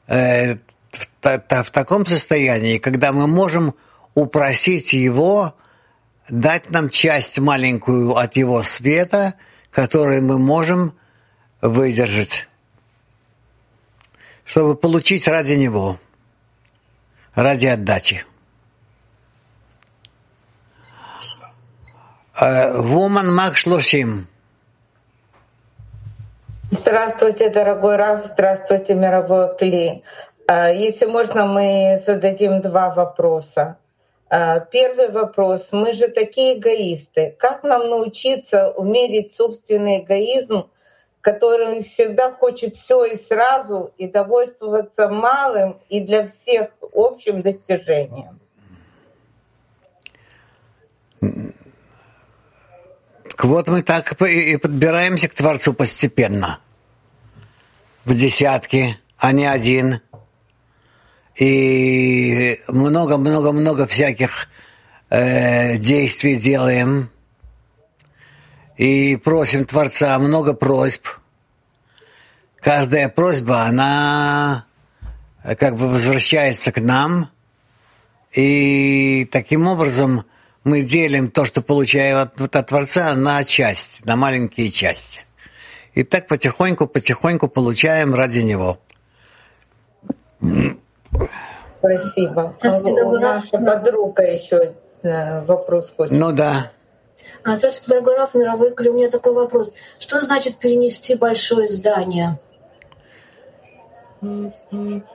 э, 0.08 0.56
в, 0.56 0.60
в, 1.22 1.64
в 1.64 1.72
таком 1.72 2.06
состоянии, 2.06 2.78
когда 2.80 3.12
мы 3.12 3.28
можем 3.28 3.74
упросить 4.14 4.94
Его 4.94 5.54
дать 6.30 6.70
нам 6.72 6.90
часть 6.90 7.40
маленькую 7.40 8.16
от 8.18 8.36
Его 8.36 8.64
света, 8.64 9.36
которую 9.72 10.24
мы 10.24 10.38
можем 10.38 10.94
выдержать, 11.62 12.48
чтобы 14.44 14.76
получить 14.76 15.28
ради 15.28 15.54
Него, 15.54 16.00
ради 17.36 17.68
отдачи. 17.68 18.26
Woman 22.40 23.32
Mag 23.32 23.56
30. 23.56 24.28
Здравствуйте, 26.70 27.50
дорогой 27.50 27.96
Раф, 27.96 28.26
здравствуйте, 28.26 28.94
мировой 28.94 29.58
Кли. 29.58 30.04
А, 30.46 30.70
если 30.70 31.08
можно, 31.08 31.48
мы 31.48 32.00
зададим 32.06 32.62
два 32.62 32.94
вопроса. 32.94 33.78
А, 34.30 34.60
первый 34.60 35.10
вопрос. 35.10 35.70
Мы 35.72 35.94
же 35.94 36.10
такие 36.10 36.60
эгоисты. 36.60 37.36
Как 37.40 37.64
нам 37.64 37.90
научиться 37.90 38.70
умерить 38.70 39.34
собственный 39.34 40.02
эгоизм, 40.02 40.70
который 41.22 41.82
всегда 41.82 42.32
хочет 42.32 42.76
все 42.76 43.04
и 43.06 43.16
сразу, 43.16 43.92
и 43.98 44.08
довольствоваться 44.08 45.10
малым 45.10 45.80
и 45.90 46.02
для 46.02 46.28
всех 46.28 46.70
общим 46.94 47.42
достижением? 47.42 48.40
Вот 53.44 53.68
мы 53.68 53.84
так 53.84 54.20
и 54.22 54.58
подбираемся 54.58 55.28
к 55.28 55.34
Творцу 55.34 55.74
постепенно. 55.74 56.60
В 58.06 58.16
десятки, 58.16 58.98
а 59.18 59.32
не 59.32 59.46
один. 59.46 60.02
И 61.36 62.58
много-много-много 62.68 63.86
всяких 63.86 64.48
э, 65.10 65.78
действий 65.78 66.38
делаем. 66.38 67.10
и 68.78 69.16
просим 69.18 69.66
Творца 69.66 70.18
много 70.20 70.54
просьб, 70.54 71.08
каждая 72.60 73.10
просьба, 73.10 73.64
она 73.64 74.66
как 75.60 75.78
бы 75.78 75.88
возвращается 75.88 76.72
к 76.72 76.80
нам, 76.80 77.30
и 78.32 79.28
таким 79.32 79.68
образом 79.68 80.26
мы 80.68 80.82
делим 80.82 81.32
то, 81.32 81.46
что 81.46 81.62
получаем 81.62 82.18
от, 82.18 82.42
от 82.42 82.68
Творца, 82.68 83.14
на 83.16 83.44
части, 83.46 84.02
на 84.04 84.18
маленькие 84.18 84.70
части. 84.70 85.22
И 85.94 86.04
так 86.04 86.28
потихоньку-потихоньку 86.28 87.48
получаем 87.48 88.14
ради 88.14 88.40
Него. 88.40 88.78
Спасибо. 91.80 92.54
Простите, 92.60 93.02
а, 93.02 93.12
наша 93.12 93.58
подруга 93.58 94.24
еще 94.24 94.74
э, 95.04 95.46
вопрос 95.46 95.94
хочет. 95.96 96.12
Ну 96.18 96.34
да. 96.34 96.72
А, 97.44 97.56
здравствуйте, 97.56 97.90
дорогой 97.90 98.18
Раф, 98.18 98.34
мировой 98.34 98.74
у 98.74 98.94
меня 98.94 99.10
такой 99.10 99.34
вопрос. 99.34 99.72
Что 100.00 100.20
значит 100.20 100.58
перенести 100.58 101.16
большое 101.16 101.70
здание? 101.70 102.40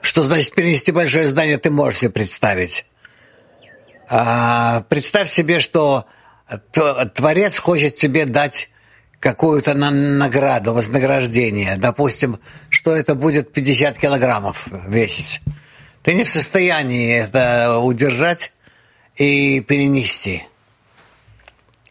Что 0.01 0.23
значит 0.23 0.55
перенести 0.55 0.91
большое 0.91 1.27
здание, 1.27 1.59
ты 1.59 1.69
можешь 1.69 1.99
себе 1.99 2.11
представить. 2.11 2.85
А, 4.09 4.81
представь 4.89 5.29
себе, 5.29 5.59
что 5.59 6.05
Творец 7.13 7.57
хочет 7.57 7.95
тебе 7.95 8.25
дать 8.25 8.69
какую-то 9.19 9.73
награду, 9.73 10.73
вознаграждение. 10.73 11.77
Допустим, 11.77 12.39
что 12.69 12.93
это 12.95 13.15
будет 13.15 13.53
50 13.53 13.97
килограммов 13.97 14.67
весить. 14.87 15.41
Ты 16.01 16.13
не 16.13 16.25
в 16.25 16.29
состоянии 16.29 17.15
это 17.15 17.79
удержать 17.79 18.51
и 19.15 19.61
перенести. 19.61 20.43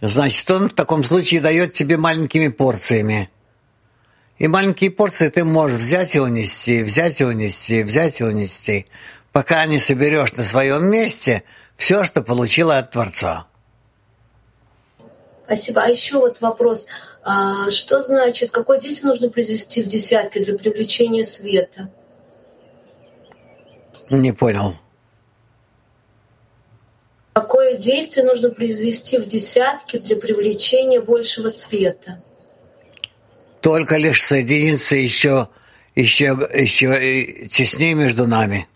Значит, 0.02 0.50
он 0.50 0.69
в 0.69 0.75
таком 0.75 1.04
случае 1.04 1.40
дает 1.40 1.73
тебе 1.73 1.97
маленькими 1.97 2.49
порциями. 2.49 3.31
И 4.37 4.49
маленькие 4.49 4.90
порции 4.90 5.28
ты 5.28 5.45
можешь 5.45 5.78
взять 5.78 6.14
и 6.16 6.21
унести, 6.21 6.83
взять 6.83 7.21
и 7.21 7.25
унести, 7.25 7.83
взять 7.83 8.21
и 8.21 8.25
унести, 8.25 8.87
пока 9.31 9.64
не 9.66 9.78
соберешь 9.78 10.33
на 10.33 10.45
своем 10.45 10.90
месте 10.90 11.45
все, 11.76 12.04
что 12.04 12.22
получила 12.22 12.78
от 12.78 12.90
Творца. 12.90 13.46
Спасибо. 15.44 15.82
А 15.82 15.88
еще 15.88 16.18
вот 16.18 16.40
вопрос. 16.40 16.86
А 17.24 17.70
что 17.70 18.00
значит, 18.00 18.50
какое 18.50 18.80
действие 18.80 19.10
нужно 19.10 19.28
произвести 19.28 19.82
в 19.82 19.86
десятке 19.86 20.44
для 20.44 20.56
привлечения 20.56 21.24
света? 21.24 21.90
Не 24.10 24.32
понял. 24.32 24.76
Какое 27.34 27.76
действие 27.76 28.26
нужно 28.26 28.50
произвести 28.50 29.18
в 29.18 29.26
десятке 29.26 29.98
для 29.98 30.16
привлечения 30.16 31.00
большего 31.00 31.50
цвета? 31.50 32.22
Только 33.60 33.96
лишь 33.96 34.24
соединиться 34.24 34.96
еще, 34.96 35.48
еще, 35.94 36.36
еще 36.52 37.48
теснее 37.48 37.94
между 37.94 38.26
нами. 38.26 38.66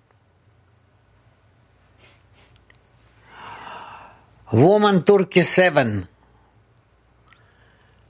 Woman 4.52 5.02
Turkey 5.02 5.44
7. 5.44 6.04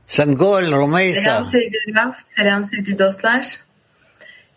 Sangol, 0.05 0.71
Rumeysa. 0.71 1.21
Selam 1.21 1.45
sevgili 1.45 1.95
Raf, 1.95 2.19
selam 2.29 2.63
sevgili 2.63 2.99
dostlar. 2.99 3.59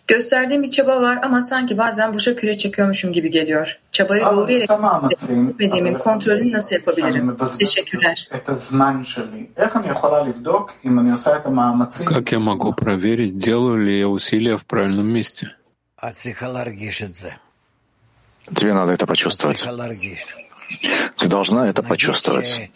Gösterdiğim 0.07 0.63
bir 0.63 0.71
çaba 0.71 1.01
var 1.01 1.19
ama 1.23 1.43
sanki 1.43 1.79
bazen 1.79 2.15
boşa 2.15 2.37
küre 2.37 2.59
çekiyormuşum 2.59 3.13
gibi 3.13 3.31
geliyor. 3.31 3.81
Çabayı 3.93 4.25
doğru 4.25 4.53
yere 4.53 4.67
etmediğimin 5.11 5.95
kontrolünü 5.95 6.53
nasıl 6.53 6.77
yapabilirim? 6.77 7.37
Teşekkürler. 7.59 8.29
Как 12.05 12.33
я 12.33 12.39
могу 12.39 12.73
проверить, 12.75 13.39
делаю 13.39 13.79
ли 13.87 13.99
я 13.99 14.09
усилия 14.09 14.57
в 14.57 14.65
правильном 14.67 15.07
месте? 15.07 15.47
Тебе 18.55 18.73
надо 18.75 18.93
это 18.93 19.07
почувствовать. 19.07 19.65
Ты 21.18 21.28
должна 21.28 21.68
это 21.68 21.84
почувствовать. 21.84 22.70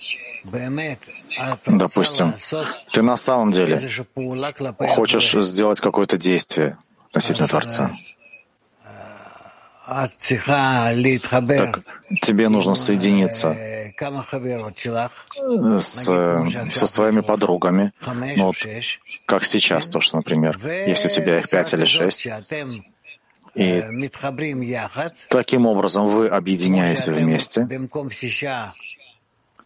Допустим, 1.66 2.34
ты 2.92 3.02
на 3.02 3.18
самом 3.18 3.52
деле 3.52 3.82
хочешь 4.96 5.34
сделать 5.46 5.80
какое-то 5.80 6.18
действие, 6.18 6.78
относительно 7.10 7.48
Творца. 7.48 7.92
Так 9.86 11.80
тебе 12.22 12.50
нужно 12.50 12.76
соединиться 12.76 13.56
с, 15.82 16.06
со 16.74 16.88
своими 16.88 17.20
подругами. 17.22 17.92
Ну, 18.38 18.46
вот, 18.46 18.56
как 19.26 19.44
сейчас, 19.44 19.88
то, 19.88 20.00
что, 20.00 20.18
например, 20.18 20.58
если 20.88 21.08
у 21.10 21.12
тебя 21.12 21.40
их 21.40 21.50
пять 21.50 21.74
или 21.74 21.86
шесть, 21.86 22.28
и 23.56 23.84
таким 25.30 25.66
образом 25.66 26.08
вы 26.08 26.28
объединяетесь 26.28 27.08
вместе, 27.08 27.68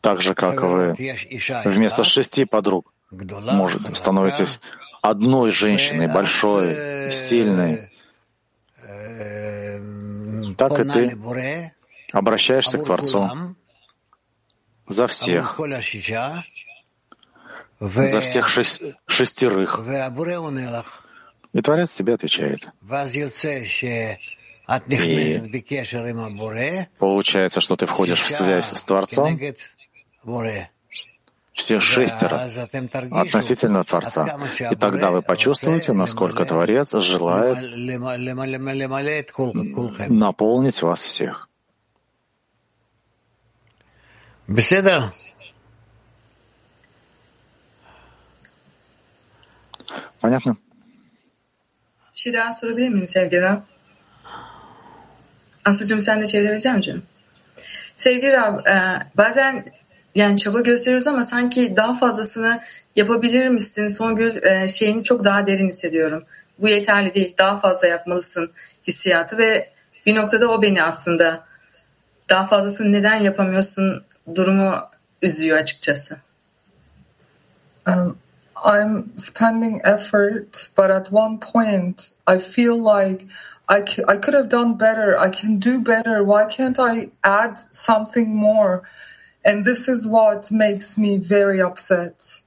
так 0.02 0.22
же, 0.22 0.36
как 0.36 0.62
вы 0.62 0.96
вместо 1.66 2.04
шести 2.04 2.46
подруг 2.46 2.92
может, 3.12 3.98
становитесь 3.98 4.60
одной 5.02 5.52
женщиной, 5.52 6.08
большой, 6.08 7.12
сильной, 7.12 7.90
так 10.58 10.80
и 10.80 10.84
ты 10.84 11.18
обращаешься 12.12 12.78
к 12.78 12.86
Творцу 12.86 13.56
за 14.88 15.08
всех, 15.08 15.60
за 17.80 18.22
всех 18.22 18.50
шестерых. 19.08 19.80
И 21.54 21.62
Творец 21.62 21.96
тебе 21.96 22.14
отвечает. 22.14 22.68
И 24.90 26.86
получается, 27.00 27.62
что 27.62 27.76
ты 27.76 27.86
входишь 27.86 28.22
в 28.22 28.30
связь 28.30 28.72
с 28.74 28.84
Творцом, 28.84 29.40
все 31.54 31.80
шестеро 31.80 32.48
относительно 33.12 33.84
Творца. 33.84 34.38
И 34.70 34.76
тогда 34.76 35.12
вы 35.12 35.22
почувствуете, 35.22 35.94
насколько 35.94 36.46
Творец 36.46 36.94
желает 36.94 37.58
наполнить 40.10 40.82
вас 40.82 41.02
всех. 41.02 41.50
Беседа. 44.48 45.12
Понятно? 50.22 50.58
Bir 52.18 52.22
şey 52.22 52.34
daha 52.34 52.52
sorabilir 52.52 52.90
miyim 52.90 53.08
sevgili 53.08 53.42
Rab? 53.42 53.60
Aslıcığım 55.66 56.02
sen 56.02 56.22
de 56.22 56.28
çevirebilecek 56.28 56.76
misin? 56.76 57.04
Sevgili 57.96 58.32
Rab, 58.32 58.66
bazen 59.18 59.66
yani 60.16 60.38
çaba 60.38 60.62
gösteriyoruz 60.62 61.08
ama 61.08 61.24
sanki 61.24 61.76
daha 61.76 61.96
fazlasını 61.98 62.62
yapabilir 62.96 63.48
misin? 63.48 63.88
Songül 63.88 64.44
e, 64.44 64.68
şeyini 64.70 65.04
çok 65.04 65.24
daha 65.24 65.48
derin 65.48 65.68
hissediyorum. 65.68 66.24
Bu 66.60 66.68
yeterli 66.68 67.14
değil. 67.14 67.34
Daha 67.38 67.60
fazla 67.60 67.88
yapmalısın 67.88 68.52
hissiyatı 68.88 69.38
ve 69.38 69.70
bir 70.06 70.16
noktada 70.16 70.52
o 70.52 70.62
beni 70.62 70.84
aslında 70.84 71.46
daha 72.30 72.48
fazlasını 72.48 72.92
neden 72.92 73.16
yapamıyorsun 73.16 74.04
durumu 74.36 74.76
üzüyor 75.22 75.58
açıkçası. 75.58 76.18
Um, 77.88 78.18
I'm 78.64 79.18
spending 79.18 79.82
effort, 79.84 80.70
but 80.76 80.92
at 80.92 81.12
one 81.12 81.40
point 81.40 82.12
I 82.26 82.38
feel 82.40 82.78
like 82.78 83.28
I, 83.70 83.84
I 84.08 84.18
could 84.18 84.34
have 84.34 84.50
done 84.50 84.78
better. 84.78 85.18
I 85.20 85.30
can 85.30 85.60
do 85.60 85.82
better. 85.82 86.24
Why 86.24 86.46
can't 86.46 86.80
I 86.80 87.10
add 87.24 87.60
something 87.72 88.34
more? 88.34 88.84
And 89.44 89.66
this 89.66 89.88
is 89.88 90.08
what 90.08 90.52
makes 90.52 90.98
me 90.98 91.18
very 91.18 91.62
upset. 91.62 92.44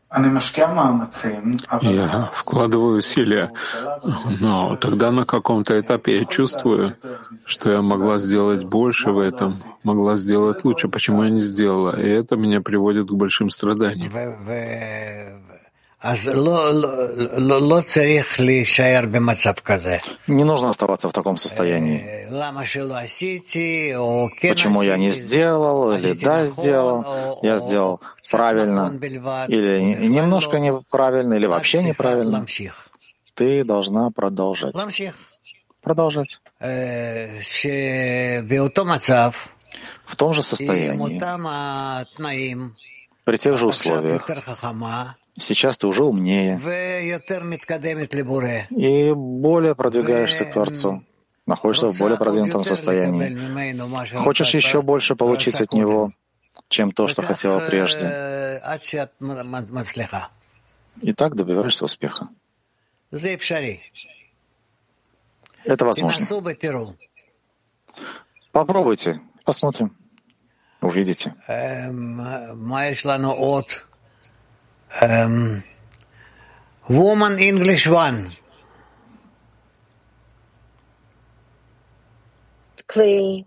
Я 1.83 2.31
вкладываю 2.35 2.99
усилия, 2.99 3.53
но 4.41 4.77
тогда 4.77 5.13
на 5.13 5.25
каком-то 5.25 5.79
этапе 5.79 6.19
я 6.19 6.25
чувствую, 6.25 6.97
что 7.47 7.71
я 7.71 7.81
могла 7.81 8.19
сделать 8.19 8.65
больше 8.65 9.13
в 9.13 9.21
этом, 9.21 9.55
могла 9.85 10.17
сделать 10.17 10.65
лучше. 10.65 10.89
Почему 10.89 11.23
я 11.23 11.31
не 11.31 11.39
сделала? 11.39 11.97
И 11.97 12.09
это 12.09 12.35
меня 12.35 12.61
приводит 12.61 13.07
к 13.07 13.13
большим 13.13 13.51
страданиям. 13.51 14.11
Не 20.27 20.45
нужно 20.45 20.71
оставаться 20.71 21.09
в 21.11 21.13
таком 21.13 21.37
состоянии. 21.37 22.27
Почему 24.41 24.81
я 24.83 24.97
не 24.97 25.11
сделал, 25.11 25.93
или 25.93 26.13
да, 26.15 26.47
сделал, 26.47 27.05
я 27.43 27.59
сделал 27.59 28.01
правильно, 28.31 28.93
или 29.49 29.81
немножко 30.07 30.59
неправильно, 30.59 31.35
или 31.35 31.47
вообще 31.47 31.83
неправильно. 31.83 32.47
Ты 33.35 33.63
должна 33.65 34.11
продолжать. 34.11 34.75
Продолжать. 35.83 36.41
В 40.07 40.17
том 40.17 40.33
же 40.35 40.43
состоянии, 40.43 41.21
при 43.25 43.37
тех 43.37 43.59
же 43.59 43.67
условиях, 43.67 44.27
Сейчас 45.41 45.79
ты 45.79 45.87
уже 45.87 46.05
умнее 46.05 46.61
и 48.71 49.13
более 49.15 49.75
продвигаешься 49.75 50.45
к 50.45 50.53
Творцу, 50.53 51.03
находишься 51.47 51.89
в 51.91 51.99
более 51.99 52.19
продвинутом 52.19 52.65
состоянии. 52.65 54.17
Хочешь 54.17 54.55
еще 54.55 54.83
больше 54.83 55.17
получить 55.17 55.61
от 55.61 55.73
Него, 55.73 56.13
чем 56.69 56.93
то, 56.93 57.09
что 57.09 57.23
хотела 57.23 57.61
прежде. 57.61 58.07
И 61.01 61.13
так 61.15 61.35
добиваешься 61.35 61.85
успеха. 61.85 62.29
Это 65.65 65.85
возможно. 65.85 66.27
Попробуйте, 68.53 69.21
посмотрим. 69.45 69.97
Увидите. 70.81 71.35
Woman 76.88 77.40
English 77.40 77.88
One. 77.88 78.32
Clee, 82.88 83.46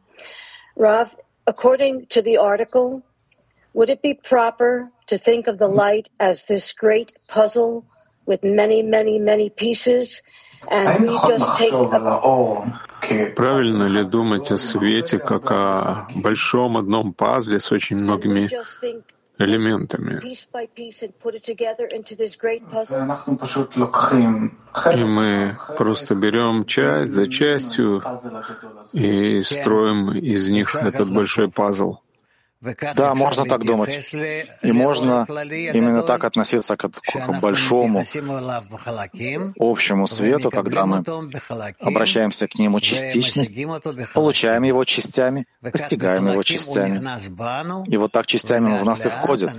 Rav, 0.76 1.14
according 1.46 2.06
to 2.06 2.20
the 2.20 2.36
article, 2.36 3.02
would 3.72 3.88
it 3.88 4.02
be 4.02 4.14
proper 4.14 4.90
to 5.06 5.16
think 5.16 5.46
of 5.46 5.58
the 5.58 5.68
light 5.68 6.08
as 6.20 6.44
this 6.46 6.72
great 6.72 7.12
puzzle 7.28 7.86
with 8.26 8.44
many, 8.44 8.82
many, 8.82 9.18
many 9.18 9.48
pieces, 9.48 10.22
and 10.70 11.04
we 11.04 11.08
just 11.08 11.58
take 11.58 11.72
a 11.72 13.34
Правильно 13.36 13.84
ли 13.84 14.04
думать 14.04 14.50
о 14.50 14.58
свете 14.58 15.18
как 15.18 15.50
о 15.50 16.08
большом 16.16 16.76
одном 16.76 17.14
пазле 17.14 17.58
с 17.58 17.72
очень 17.72 17.96
многими 17.96 18.50
элементами? 19.39 20.21
И 24.93 25.03
мы 25.03 25.55
просто 25.77 26.15
берем 26.15 26.65
часть 26.65 27.11
за 27.11 27.27
частью 27.27 28.01
и 28.93 29.41
строим 29.41 30.11
из 30.11 30.49
них 30.49 30.75
этот 30.75 31.13
большой 31.13 31.49
пазл. 31.49 32.02
Да, 32.95 33.13
можно 33.13 33.45
так 33.45 33.65
думать. 33.65 34.13
И 34.61 34.71
можно 34.71 35.25
именно 35.29 36.03
так 36.03 36.23
относиться 36.23 36.77
к, 36.77 36.89
к 36.89 37.39
большому 37.41 38.03
общему 39.59 40.07
свету, 40.07 40.49
когда 40.49 40.85
мы 40.85 41.03
обращаемся 41.79 42.47
к 42.47 42.55
нему 42.55 42.79
частично, 42.79 43.43
получаем 44.13 44.63
его 44.63 44.83
частями, 44.85 45.45
постигаем 45.61 46.27
его 46.27 46.43
частями. 46.43 47.01
И 47.87 47.97
вот 47.97 48.11
так 48.11 48.27
частями 48.27 48.71
он 48.71 48.77
в 48.79 48.85
нас 48.85 49.05
и 49.05 49.09
входит. 49.09 49.51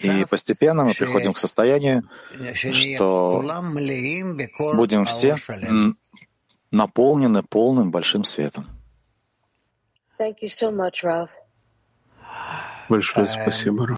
И 0.00 0.24
постепенно 0.24 0.84
мы 0.84 0.94
приходим 0.94 1.34
к 1.34 1.38
состоянию, 1.38 2.02
что 2.54 3.44
будем 4.74 5.04
все 5.04 5.36
наполнены 6.70 7.42
полным 7.42 7.90
большим 7.90 8.24
светом. 8.24 8.66
Thank 10.18 10.40
you 10.40 10.48
so 10.48 10.70
much, 10.70 11.02
Rav. 11.02 11.28
Большое 12.89 13.27
спасибо. 13.27 13.95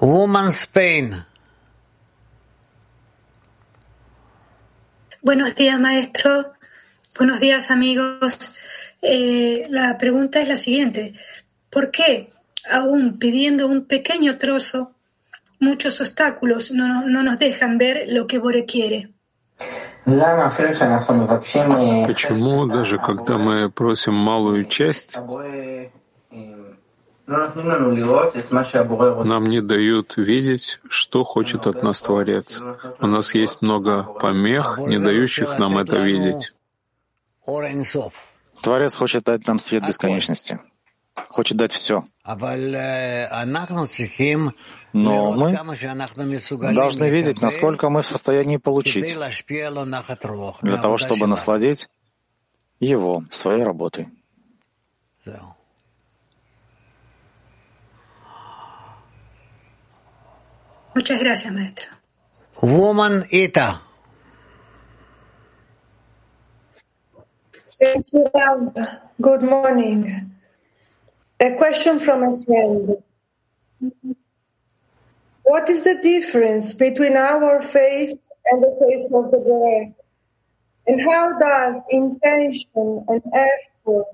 Woman 0.00 0.50
Spain. 0.50 1.24
Buenos 5.22 5.54
días, 5.56 5.80
maestro. 5.80 6.52
Buenos 7.18 7.40
días, 7.40 7.70
amigos. 7.70 8.52
Eh, 9.02 9.66
la 9.70 9.98
pregunta 9.98 10.40
es 10.40 10.48
la 10.48 10.56
siguiente. 10.56 11.14
¿Por 11.70 11.90
qué, 11.90 12.30
aún 12.70 13.18
pidiendo 13.18 13.66
un 13.66 13.86
pequeño 13.86 14.38
trozo, 14.38 14.94
muchos 15.58 16.00
obstáculos 16.00 16.70
no, 16.70 17.06
no 17.06 17.22
nos 17.22 17.38
dejan 17.38 17.78
ver 17.78 18.04
lo 18.08 18.26
que 18.26 18.38
Bore 18.38 18.64
quiere? 18.64 19.10
Почему 22.05 22.65
даже 22.65 22.97
когда 22.97 23.37
мы 23.37 23.69
просим 23.69 24.15
малую 24.15 24.65
часть, 24.65 25.19
нам 27.27 27.53
не 29.45 29.61
дают 29.61 30.17
видеть, 30.17 30.79
что 30.89 31.23
хочет 31.23 31.67
от 31.67 31.83
нас 31.83 32.01
Творец. 32.01 32.61
У 32.99 33.07
нас 33.07 33.35
есть 33.35 33.61
много 33.61 34.03
помех, 34.03 34.79
не 34.79 34.97
дающих 34.97 35.59
нам 35.59 35.77
это 35.77 35.99
видеть. 35.99 36.53
Творец 38.61 38.95
хочет 38.95 39.23
дать 39.23 39.47
нам 39.47 39.59
свет 39.59 39.87
бесконечности, 39.87 40.59
хочет 41.29 41.57
дать 41.57 41.71
все. 41.71 42.03
Но 44.93 45.31
мы 45.31 45.53
должны 46.73 47.09
видеть, 47.09 47.41
насколько 47.41 47.89
мы 47.89 48.01
в 48.01 48.07
состоянии 48.07 48.57
получить, 48.57 49.05
для 50.61 50.77
того, 50.77 50.97
чтобы 50.97 51.27
насладить 51.27 51.89
его, 52.79 53.23
своей 53.29 53.63
работой. 53.63 54.07
Muchas 60.93 61.21
gracias. 61.21 61.53
Woman 62.61 63.25
Ita. 63.31 63.79
Thank 67.79 68.13
you, 68.13 68.29
Good 69.21 69.41
morning. 69.41 70.31
A 71.39 71.55
question 71.55 71.99
from 71.99 72.23
a 72.23 72.33
friend. 72.45 72.97
What 75.50 75.68
is 75.68 75.84
the 75.84 75.98
difference 76.02 76.74
between 76.74 77.16
our 77.16 77.62
face 77.62 78.30
and 78.46 78.62
the 78.62 78.74
face 78.80 79.12
of 79.14 79.30
the 79.30 79.38
Bore? 79.38 79.94
And 80.88 81.00
how 81.08 81.38
does 81.38 81.84
intention 81.90 83.04
and 83.08 83.22
effort 83.32 84.06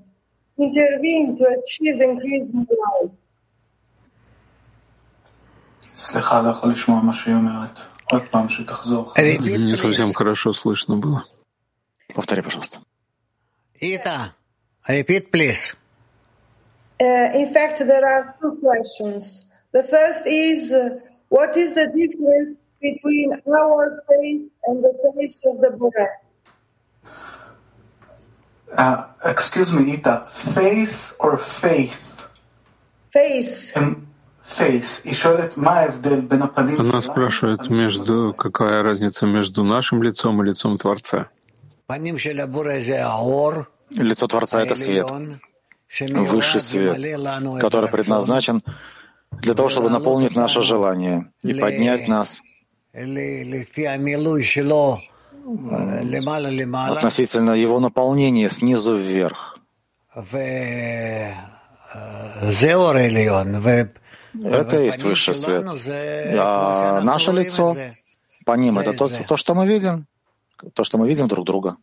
intervene 0.59 1.39
to 1.39 1.45
achieve 1.59 2.01
increasing 2.01 2.67
light? 2.71 3.19
Не 8.13 9.77
совсем 9.77 10.13
хорошо 10.13 10.53
слышно 10.53 10.97
было. 10.97 11.25
Повтори, 12.15 12.43
пожалуйста. 12.43 12.81
Ita, 13.81 14.35
repeat, 14.87 15.31
please. 15.31 15.75
Uh, 17.01 17.31
in 17.35 17.53
fact, 17.53 17.79
there 17.79 18.07
are 18.07 18.37
two 18.41 18.57
questions. 18.61 19.47
The 19.73 19.83
first 19.83 20.27
is, 20.27 20.73
uh, 20.73 21.01
what 21.30 21.56
is 21.58 21.76
the 21.76 21.88
difference 21.94 22.58
between 22.82 23.34
our 23.34 24.02
face 24.08 24.60
and 24.68 24.84
the 24.84 24.94
face 25.16 25.46
of 25.46 25.60
the 25.62 25.72
Buddha? 25.72 26.08
Uh, 28.76 29.08
excuse 29.26 29.72
me, 29.72 29.94
Ita, 29.94 30.26
face 30.28 31.16
or 31.20 31.38
faith? 31.38 32.30
Face. 33.10 33.74
Face. 34.42 35.02
Она 36.78 37.02
спрашивает, 37.02 37.70
между, 37.70 38.34
какая 38.34 38.84
разница 38.84 39.26
между 39.26 39.64
нашим 39.64 40.04
лицом 40.04 40.42
и 40.42 40.46
лицом 40.46 40.78
Творца. 40.78 41.30
Лицо 43.90 44.28
Творца— 44.28 44.62
это 44.64 44.76
свет, 44.76 45.10
высший 46.12 46.62
свет, 46.62 46.96
который 47.60 47.90
предназначен 47.90 48.62
для 49.32 49.54
того, 49.54 49.70
чтобы 49.70 49.90
наполнить 49.90 50.36
наше 50.36 50.62
желание 50.62 51.32
и 51.44 51.54
поднять 51.54 52.08
нас. 52.08 52.42
относительно 56.98 57.52
его 57.52 57.80
наполнения 57.80 58.50
снизу 58.50 58.96
вверх. 58.98 59.60
Это 64.44 64.82
и 64.82 64.86
есть 64.86 65.04
высший 65.04 65.34
свет. 65.36 65.64
А 66.38 67.02
наше 67.02 67.32
лицо, 67.32 67.76
по 68.46 68.54
ним, 68.58 68.80
это 68.80 68.94
то, 68.94 69.10
то, 69.10 69.38
что 69.38 69.56
мы 69.56 69.68
видим, 69.68 70.08
то, 70.74 70.84
что 70.84 70.98
мы 70.98 71.08
видим 71.08 71.28
друг 71.28 71.46
друга. 71.46 71.78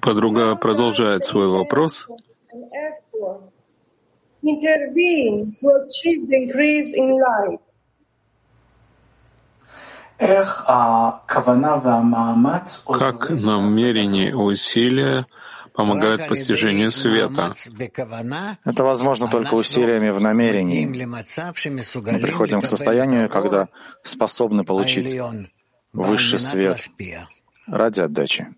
Подруга 0.00 0.56
продолжает 0.56 1.24
свой 1.24 1.48
вопрос. 1.48 2.08
Как 12.86 13.30
намерение 13.30 14.30
и 14.30 14.34
усилия 14.34 15.26
помогают 15.74 16.28
постижению 16.28 16.90
света. 16.90 17.52
Это 18.64 18.84
возможно 18.84 19.28
только 19.28 19.54
усилиями 19.54 20.10
в 20.10 20.20
намерении. 20.20 20.86
Мы 20.86 22.18
приходим 22.20 22.60
к 22.60 22.66
состоянию, 22.66 23.28
когда 23.28 23.68
способны 24.02 24.64
получить 24.64 25.18
высший 25.92 26.38
свет 26.38 26.90
ради 27.66 28.00
отдачи. 28.00 28.54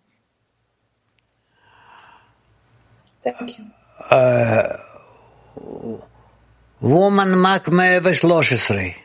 Woman 6.80 7.34
Mac 7.34 7.68
113. 8.14 8.96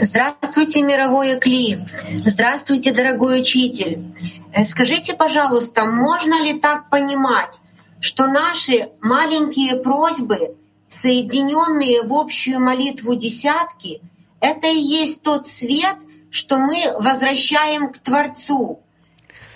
Здравствуйте, 0.00 0.82
мировой 0.82 1.38
Кли. 1.38 1.86
Здравствуйте, 2.24 2.92
дорогой 2.92 3.42
учитель. 3.42 4.12
Э, 4.52 4.64
скажите, 4.64 5.14
пожалуйста, 5.14 5.84
можно 5.84 6.42
ли 6.42 6.58
так 6.58 6.90
понимать, 6.90 7.60
что 8.00 8.26
наши 8.26 8.90
маленькие 9.00 9.76
просьбы, 9.76 10.56
соединенные 10.88 12.02
в 12.02 12.12
общую 12.12 12.58
молитву 12.58 13.14
десятки, 13.14 14.00
это 14.40 14.66
и 14.66 14.80
есть 14.80 15.22
тот 15.22 15.46
свет, 15.46 15.96
что 16.30 16.58
мы 16.58 16.92
возвращаем 16.98 17.92
к 17.92 17.98
Творцу. 17.98 18.83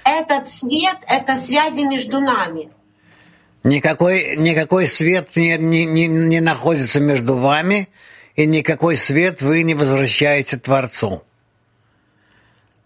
Этот 0.08 0.48
свет— 0.48 0.96
это 1.06 1.36
связи 1.36 1.82
между 1.82 2.20
нами. 2.20 2.70
Никакой, 3.64 4.36
никакой 4.36 4.86
свет 4.86 5.36
не, 5.36 5.58
не, 5.58 5.84
не, 5.84 6.06
не 6.06 6.40
находится 6.40 7.00
между 7.00 7.36
вами— 7.36 7.88
и 8.38 8.46
никакой 8.46 8.96
свет 8.96 9.42
вы 9.42 9.64
не 9.64 9.74
возвращаете 9.74 10.58
Творцу. 10.58 11.24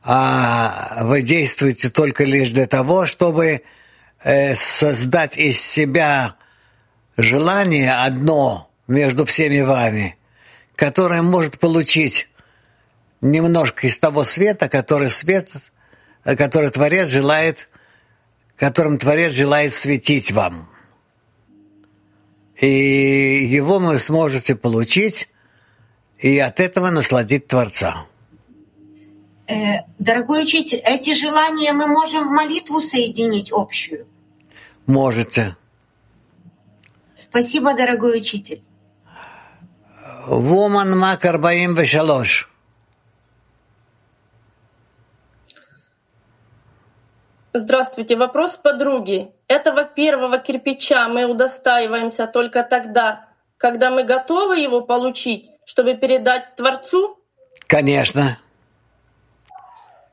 А 0.02 1.04
вы 1.04 1.20
действуете 1.20 1.90
только 1.90 2.24
лишь 2.24 2.52
для 2.52 2.66
того, 2.66 3.06
чтобы 3.06 3.60
э, 4.24 4.56
создать 4.56 5.36
из 5.36 5.60
себя 5.60 6.36
желание 7.18 7.92
одно 7.92 8.70
между 8.88 9.26
всеми 9.26 9.60
вами, 9.60 10.16
которое 10.74 11.20
может 11.20 11.58
получить 11.58 12.30
немножко 13.20 13.86
из 13.86 13.98
того 13.98 14.24
света, 14.24 14.70
который 14.70 15.10
свет, 15.10 15.50
который 16.24 16.70
Творец 16.70 17.08
желает, 17.08 17.68
которым 18.56 18.98
Творец 18.98 19.32
желает 19.32 19.72
светить 19.72 20.32
вам. 20.32 20.68
И 22.60 23.44
его 23.44 23.78
вы 23.78 23.98
сможете 23.98 24.54
получить 24.54 25.28
и 26.18 26.38
от 26.38 26.60
этого 26.60 26.90
насладить 26.90 27.48
Творца. 27.48 28.06
Э, 29.48 29.80
дорогой 29.98 30.44
учитель, 30.44 30.78
эти 30.78 31.14
желания 31.14 31.72
мы 31.72 31.88
можем 31.88 32.28
в 32.28 32.30
молитву 32.30 32.80
соединить 32.80 33.50
общую? 33.50 34.06
Можете. 34.86 35.56
Спасибо, 37.16 37.74
дорогой 37.74 38.18
учитель. 38.18 38.62
Вуман 40.26 40.96
Мак 40.96 41.22
43. 41.22 42.51
Здравствуйте. 47.54 48.16
Вопрос 48.16 48.56
подруги. 48.56 49.32
Этого 49.46 49.84
первого 49.84 50.38
кирпича 50.38 51.06
мы 51.08 51.26
удостаиваемся 51.26 52.26
только 52.26 52.62
тогда, 52.62 53.28
когда 53.58 53.90
мы 53.90 54.04
готовы 54.04 54.58
его 54.58 54.80
получить, 54.80 55.50
чтобы 55.66 55.94
передать 55.94 56.56
Творцу? 56.56 57.18
Конечно. 57.66 58.38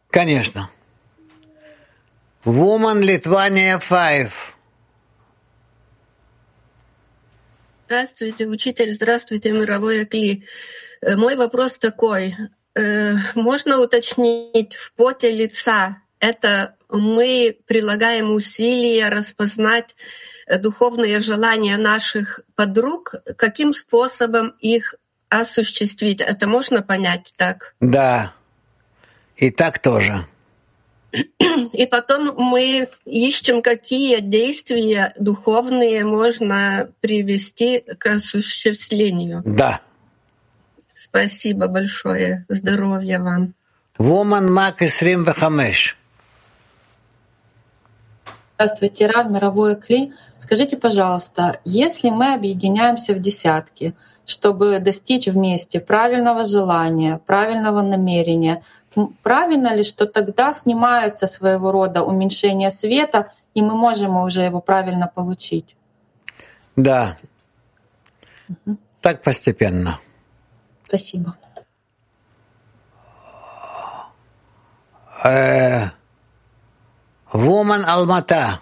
Конечно. 0.10 0.70
Woman 2.44 3.02
Lithuania 3.02 3.80
5. 3.80 4.32
Здравствуйте, 7.86 8.48
учитель. 8.48 8.96
Здравствуйте, 8.96 9.52
мировой 9.52 10.02
Акли. 10.02 10.44
Э, 11.02 11.16
мой 11.16 11.38
вопрос 11.38 11.78
такой. 11.78 12.36
Э, 12.76 13.14
можно 13.36 13.80
уточнить 13.80 14.76
в 14.76 14.94
поте 14.94 15.32
лица? 15.32 16.02
Это 16.20 16.76
мы 16.90 17.58
прилагаем 17.66 18.32
усилия 18.32 19.10
распознать 19.10 19.96
духовные 20.60 21.20
желания 21.20 21.78
наших 21.78 22.42
подруг, 22.56 23.16
каким 23.38 23.74
способом 23.74 24.56
их 24.60 24.96
осуществить. 25.30 26.22
Это 26.22 26.48
можно 26.48 26.82
понять 26.82 27.34
так? 27.38 27.76
Да. 27.80 28.34
И 29.38 29.52
так 29.52 29.80
тоже. 29.80 30.26
И 31.12 31.88
потом 31.90 32.36
мы 32.36 32.88
ищем, 33.06 33.62
какие 33.62 34.20
действия 34.20 35.14
духовные 35.18 36.06
можно 36.06 36.90
привести 37.02 37.84
к 37.98 38.06
осуществлению. 38.08 39.42
Да. 39.46 39.82
Спасибо 40.94 41.68
большое. 41.68 42.46
Здоровья 42.50 43.20
вам. 43.20 43.54
Woman 43.98 44.50
Mac 44.50 44.78
25. 44.80 45.99
Здравствуйте, 48.62 49.08
Рав, 49.08 49.30
мировой 49.30 49.78
Кли. 49.78 50.12
Скажите, 50.38 50.76
пожалуйста, 50.76 51.62
если 51.64 52.10
мы 52.10 52.34
объединяемся 52.34 53.14
в 53.14 53.22
десятки, 53.22 53.96
чтобы 54.26 54.80
достичь 54.80 55.28
вместе 55.28 55.80
правильного 55.80 56.44
желания, 56.44 57.22
правильного 57.26 57.82
намерения, 57.82 58.62
правильно 59.24 59.74
ли, 59.74 59.86
что 59.86 60.08
тогда 60.08 60.52
снимается 60.52 61.26
своего 61.26 61.72
рода 61.72 62.04
уменьшение 62.04 62.70
света, 62.70 63.32
и 63.54 63.62
мы 63.62 63.76
можем 63.76 64.18
уже 64.18 64.42
его 64.42 64.60
правильно 64.60 65.08
получить? 65.08 65.78
Да. 66.76 67.16
Угу. 68.50 68.76
Так 69.00 69.24
постепенно. 69.24 70.00
Спасибо. 70.84 71.38
Э, 75.24 75.92
Woman 77.32 77.84
Алмата. 77.84 78.60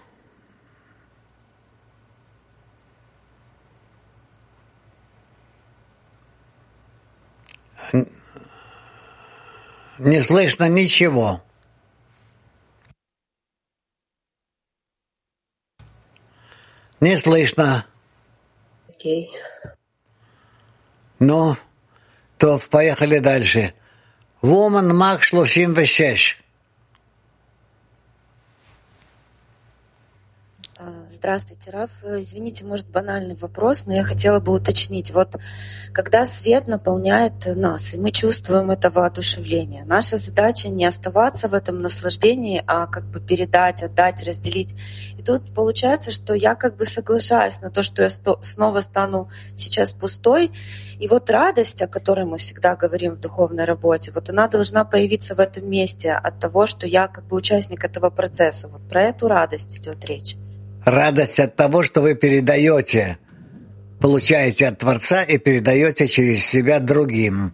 Не 10.00 10.22
слышно 10.22 10.68
ничего. 10.68 11.42
Не 17.00 17.16
слышно. 17.18 17.86
Окей. 18.90 19.32
Ну, 21.20 21.56
то 22.38 22.60
поехали 22.70 23.20
дальше. 23.20 23.74
Woman 24.42 24.94
Мак 24.94 25.22
36. 25.22 26.38
Здравствуйте, 31.10 31.72
Раф. 31.72 31.90
Извините, 32.04 32.64
может, 32.64 32.88
банальный 32.90 33.36
вопрос, 33.36 33.86
но 33.86 33.94
я 33.94 34.06
хотела 34.06 34.40
бы 34.40 34.54
уточнить. 34.54 35.12
Вот 35.12 35.36
когда 35.92 36.26
свет 36.26 36.68
наполняет 36.68 37.46
нас, 37.58 37.94
и 37.94 37.98
мы 37.98 38.12
чувствуем 38.12 38.72
это 38.72 38.90
воодушевление, 38.90 39.84
наша 39.84 40.16
задача 40.16 40.70
не 40.70 40.86
оставаться 40.86 41.50
в 41.50 41.54
этом 41.54 41.82
наслаждении, 41.82 42.64
а 42.68 42.88
как 42.88 43.04
бы 43.06 43.20
передать, 43.20 43.84
отдать, 43.84 44.24
разделить. 44.24 44.76
И 45.18 45.24
тут 45.24 45.54
получается, 45.54 46.12
что 46.12 46.34
я 46.34 46.56
как 46.56 46.78
бы 46.78 46.86
соглашаюсь 46.86 47.60
на 47.60 47.70
то, 47.70 47.84
что 47.84 48.04
я 48.04 48.10
снова 48.10 48.80
стану 48.80 49.30
сейчас 49.58 49.92
пустой, 49.92 50.52
и 51.00 51.08
вот 51.10 51.30
радость, 51.30 51.82
о 51.82 51.88
которой 51.88 52.26
мы 52.26 52.38
всегда 52.38 52.78
говорим 52.78 53.16
в 53.16 53.20
духовной 53.20 53.66
работе, 53.66 54.12
вот 54.14 54.30
она 54.30 54.48
должна 54.48 54.86
появиться 54.86 55.36
в 55.36 55.40
этом 55.42 55.70
месте 55.70 56.14
от 56.14 56.40
того, 56.40 56.66
что 56.66 56.88
я 56.88 57.10
как 57.10 57.26
бы 57.26 57.36
участник 57.36 57.84
этого 57.84 58.10
процесса. 58.10 58.70
Вот 58.70 58.88
про 58.88 59.04
эту 59.04 59.28
радость 59.28 59.80
идет 59.80 60.06
речь 60.06 60.38
радость 60.88 61.40
от 61.40 61.56
того, 61.56 61.84
что 61.84 62.02
вы 62.02 62.16
передаете, 62.16 63.18
получаете 64.00 64.68
от 64.68 64.80
Творца 64.80 65.24
и 65.24 65.38
передаете 65.38 66.08
через 66.08 66.46
себя 66.46 66.80
другим. 66.80 67.54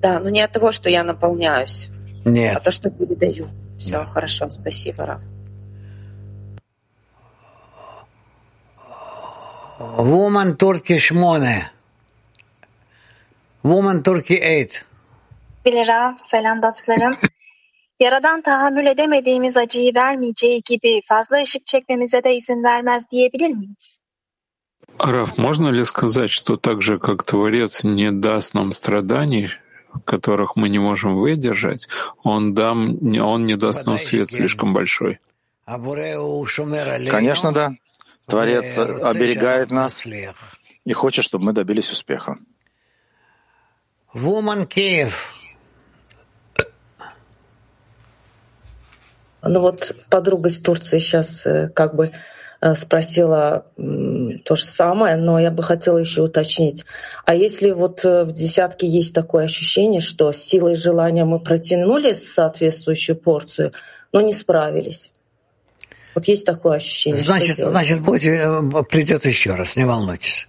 Да, 0.00 0.18
но 0.20 0.30
не 0.30 0.42
от 0.42 0.52
того, 0.52 0.72
что 0.72 0.90
я 0.90 1.04
наполняюсь, 1.04 1.88
Нет. 2.24 2.56
а 2.56 2.60
то, 2.60 2.70
что 2.70 2.90
передаю. 2.90 3.48
Все, 3.78 3.98
да. 3.98 4.06
хорошо, 4.06 4.50
спасибо, 4.50 5.06
Раф. 5.06 5.20
Woman 9.98 10.56
Turkey 10.56 10.98
8. 10.98 11.64
Woman 13.62 14.02
Turkey 14.02 14.40
8. 14.40 14.84
Bilira, 15.64 16.16
selam 16.30 16.62
dostlarım. 16.62 17.16
Yaradan 18.04 18.42
tahammül 18.42 18.86
edemediğimiz 18.86 19.56
acıyı 19.56 19.94
vermeyeceği 19.94 20.62
gibi 20.62 21.02
fazla 21.08 21.42
ışık 21.42 21.66
çekmemize 21.66 22.24
de 22.24 22.36
izin 22.36 22.64
vermez 22.64 23.10
diyebilir 23.10 23.50
miyiz? 23.50 24.00
Раф, 25.00 25.38
можно 25.38 25.68
ли 25.72 25.84
сказать, 25.84 26.30
что 26.30 26.56
так 26.56 26.82
же, 26.82 26.98
как 26.98 27.24
Творец 27.24 27.82
не 27.82 28.10
даст 28.12 28.54
нам 28.54 28.72
страданий, 28.72 29.48
которых 30.04 30.54
мы 30.56 30.68
не 30.68 30.78
можем 30.78 31.16
выдержать, 31.16 31.88
он, 32.22 32.54
дам, 32.54 32.98
он 33.20 33.46
не 33.46 33.56
даст 33.56 33.86
нам 33.86 33.98
свет 33.98 34.30
слишком 34.30 34.74
большой? 34.74 35.18
Конечно, 35.66 37.52
да. 37.52 37.72
Творец 38.26 38.78
оберегает 38.78 39.70
нас 39.70 40.06
и 40.84 40.92
хочет, 40.92 41.24
чтобы 41.24 41.46
мы 41.46 41.52
добились 41.52 41.90
успеха. 41.90 42.36
Woman 44.14 44.68
Kiev. 44.68 45.33
Ну 49.46 49.60
вот 49.60 49.94
подруга 50.10 50.48
из 50.48 50.58
Турции 50.60 50.98
сейчас 50.98 51.46
э, 51.46 51.68
как 51.68 51.94
бы 51.94 52.12
э, 52.60 52.74
спросила 52.74 53.66
то 53.76 54.56
же 54.56 54.64
самое, 54.64 55.16
но 55.16 55.38
я 55.38 55.50
бы 55.50 55.62
хотела 55.62 55.98
еще 55.98 56.22
уточнить. 56.22 56.84
А 57.26 57.34
если 57.34 57.70
вот 57.70 58.04
э, 58.04 58.24
в 58.24 58.32
десятке 58.32 58.86
есть 58.86 59.14
такое 59.14 59.44
ощущение, 59.44 60.00
что 60.00 60.32
силой 60.32 60.74
желания 60.74 61.24
мы 61.24 61.40
протянули 61.40 62.12
соответствующую 62.12 63.16
порцию, 63.16 63.72
но 64.12 64.20
не 64.20 64.32
справились? 64.32 65.12
Вот 66.14 66.26
есть 66.26 66.46
такое 66.46 66.76
ощущение. 66.76 67.20
Значит, 67.20 67.56
значит 67.56 68.00
будет, 68.00 68.88
придет 68.88 69.26
еще 69.26 69.54
раз, 69.56 69.76
не 69.76 69.84
волнуйтесь. 69.84 70.48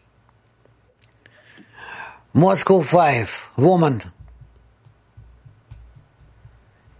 Moscow 2.34 2.86
Five, 2.86 3.30
woman. 3.58 4.02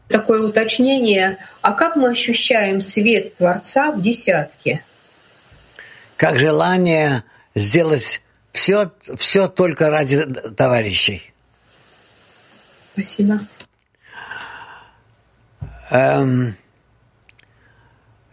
Такое 0.08 0.42
уточнение. 0.42 1.38
А 1.62 1.74
как 1.74 1.96
мы 1.96 2.12
ощущаем 2.12 2.82
свет 2.82 3.36
Творца 3.38 3.92
в 3.92 4.02
десятке? 4.02 4.84
Как 6.16 6.38
желание 6.38 7.24
сделать 7.56 8.22
все, 8.52 8.92
все 9.18 9.48
только 9.48 9.90
ради 9.90 10.24
товарищей. 10.26 11.34
Спасибо. 12.94 13.40
Эм, 15.92 16.56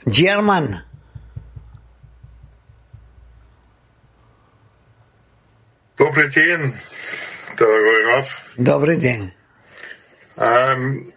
Герман. 0.05 0.79
Добрый 5.99 6.31
день, 6.31 6.75
дорогой 7.57 8.07
Раф. 8.07 8.47
Добрый 8.57 8.97
день. 8.97 9.33
Ähm, 10.37 11.13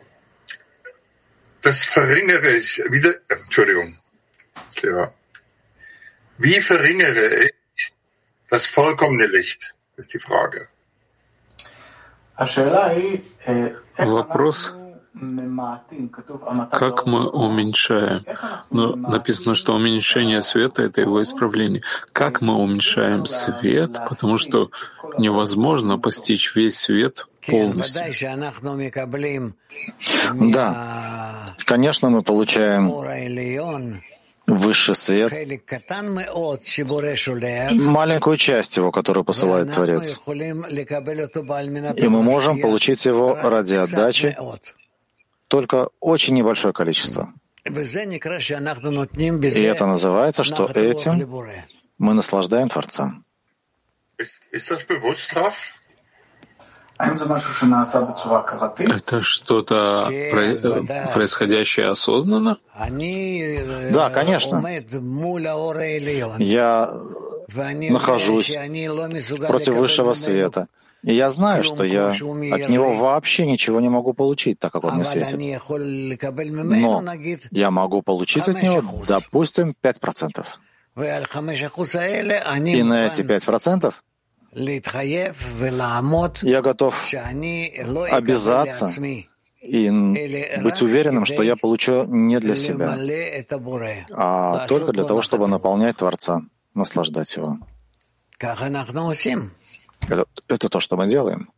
das 1.66 1.84
verringere 1.84 2.58
ich 2.58 2.78
wieder, 2.92 3.16
Entschuldigung, 3.28 3.98
Lehrer. 4.82 5.12
Wie 6.38 6.62
verringere 6.62 7.46
ich 7.46 7.54
das 8.50 8.68
vollkommene 8.68 9.26
Licht, 9.26 9.74
ist 9.98 10.14
die 10.14 10.20
Frage. 10.20 10.68
Вопрос, 13.98 14.76
как 16.72 17.06
мы 17.06 17.30
уменьшаем? 17.30 18.26
Ну, 18.70 18.96
написано, 18.96 19.56
что 19.56 19.74
уменьшение 19.74 20.42
света— 20.42 20.82
это 20.84 21.02
его 21.02 21.22
исправление. 21.24 21.82
Как 22.12 22.42
мы 22.42 22.54
уменьшаем 22.56 23.26
свет? 23.26 23.94
Потому 24.10 24.38
что 24.38 24.70
невозможно 25.18 25.98
постичь 25.98 26.54
весь 26.56 26.78
свет 26.78 27.26
полностью. 27.48 28.02
Да, 30.52 31.25
конечно, 31.66 32.10
мы 32.10 32.22
получаем 32.22 32.92
высший 34.48 34.96
свет, 34.96 35.34
маленькую 37.74 38.38
часть 38.38 38.78
его, 38.78 38.92
которую 38.92 39.24
посылает 39.24 39.74
Творец. 39.74 40.20
И 41.98 42.08
мы 42.08 42.22
можем 42.24 42.62
получить 42.62 43.06
его 43.06 43.36
ради 43.36 43.74
отдачи 43.74 44.36
только 45.48 45.90
очень 46.00 46.34
небольшое 46.36 46.74
количество. 46.74 47.34
И 47.64 47.70
это 49.64 49.86
называется, 49.86 50.44
что 50.44 50.66
этим 50.68 51.14
мы 51.98 52.14
наслаждаем 52.14 52.70
Творца. 52.70 53.14
Это 58.86 59.22
что-то 59.22 60.10
происходящее 61.14 61.90
осознанно? 61.90 62.58
Да, 63.94 64.10
конечно. 64.10 64.64
Я 66.40 66.94
нахожусь 67.90 68.56
против 69.48 69.76
высшего 69.76 70.14
света. 70.14 70.68
И 71.04 71.14
я 71.14 71.30
знаю, 71.30 71.64
что 71.64 71.84
я 71.84 72.08
от 72.10 72.70
него 72.70 72.96
вообще 72.96 73.46
ничего 73.46 73.80
не 73.80 73.90
могу 73.90 74.14
получить, 74.14 74.58
так 74.60 74.72
как 74.72 74.86
он 74.86 74.96
мне 74.96 75.06
светит. 75.06 75.38
Но 76.58 77.04
я 77.52 77.72
могу 77.72 78.02
получить 78.02 78.48
от 78.48 78.64
него, 78.64 78.82
допустим, 79.08 79.76
5%. 79.84 80.46
И 80.98 82.84
на 82.84 83.06
эти 83.06 83.22
5% 83.22 83.94
я 86.42 86.62
готов 86.62 87.14
обязаться 88.12 88.90
и 89.62 89.90
быть 89.90 90.82
уверенным, 90.82 91.26
что 91.26 91.44
я 91.44 91.56
получу 91.58 92.06
не 92.06 92.40
для 92.40 92.56
себя, 92.56 92.98
а 94.12 94.66
только 94.68 94.94
для 94.94 95.04
того, 95.04 95.22
чтобы 95.22 95.48
наполнять 95.48 95.98
Творца, 95.98 96.42
наслаждать 96.74 97.36
его. 97.36 97.58
Это, 100.08 100.26
это 100.48 100.70
то, 100.70 100.80
что 100.80 100.98
мы 100.98 101.08
делаем. 101.08 101.50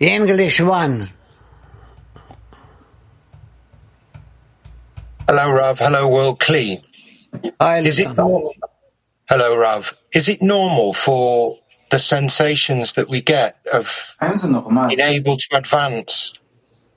English 0.00 0.60
one. 0.60 1.08
Hello, 5.26 5.52
Rav. 5.52 5.78
Hello, 5.78 6.08
World 6.08 6.38
Klee. 6.38 6.87
Is 7.61 7.99
it 7.99 8.15
normal? 8.15 8.53
Hello, 9.29 9.57
Rav. 9.57 9.93
Is 10.13 10.29
it 10.29 10.41
normal 10.41 10.93
for 10.93 11.55
the 11.89 11.99
sensations 11.99 12.93
that 12.93 13.07
we 13.09 13.21
get 13.21 13.57
of 13.71 14.15
being 14.19 14.99
able 14.99 15.37
to 15.37 15.57
advance 15.57 16.33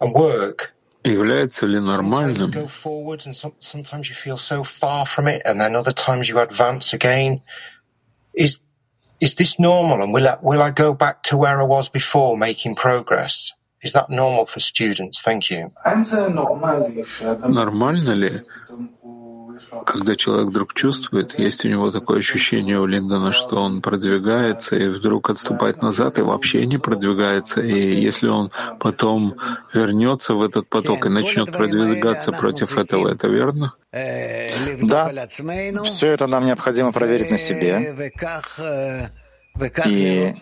and 0.01 0.15
work 0.15 0.73
Является 1.05 1.67
ли 1.67 1.79
нормальным 1.79 2.51
Is 9.19 9.35
this 9.35 9.59
normal, 9.59 10.03
and 10.03 10.13
will 10.13 10.29
I, 10.29 10.37
will 10.43 10.61
I 10.61 10.71
go 10.71 10.93
back 10.93 11.23
to 11.25 11.39
where 11.39 11.59
I 11.59 11.65
was 11.65 11.89
before, 11.89 12.37
making 12.37 12.75
progress? 12.75 13.53
Is 13.81 13.93
that 13.95 14.11
normal 14.11 14.45
for 14.45 14.61
students? 14.61 15.23
Thank 15.23 15.49
you. 15.51 15.71
Нормально 17.49 18.15
ли 18.15 18.43
Когда 19.86 20.16
человек 20.16 20.50
вдруг 20.50 20.74
чувствует, 20.74 21.38
есть 21.40 21.66
у 21.66 21.70
него 21.70 21.92
такое 21.92 22.20
ощущение 22.20 22.80
у 22.80 22.86
Линдона, 22.86 23.32
что 23.32 23.58
он 23.62 23.82
продвигается 23.82 24.76
и 24.76 24.88
вдруг 24.88 25.30
отступает 25.30 25.82
назад 25.82 26.20
и 26.20 26.22
вообще 26.22 26.66
не 26.66 26.78
продвигается. 26.78 27.62
И 27.62 28.02
если 28.02 28.28
он 28.28 28.52
потом 28.80 29.36
вернется 29.74 30.34
в 30.34 30.44
этот 30.44 30.68
поток 30.70 31.06
и 31.06 31.10
начнет 31.10 31.52
продвигаться 31.52 32.32
против 32.32 32.78
этого, 32.78 33.10
это 33.10 33.28
верно? 33.28 33.74
Да, 33.92 35.28
все 35.84 36.08
это 36.08 36.28
нам 36.28 36.46
необходимо 36.46 36.92
проверить 36.92 37.32
на 37.32 37.38
себе. 37.38 37.96
И 39.86 40.36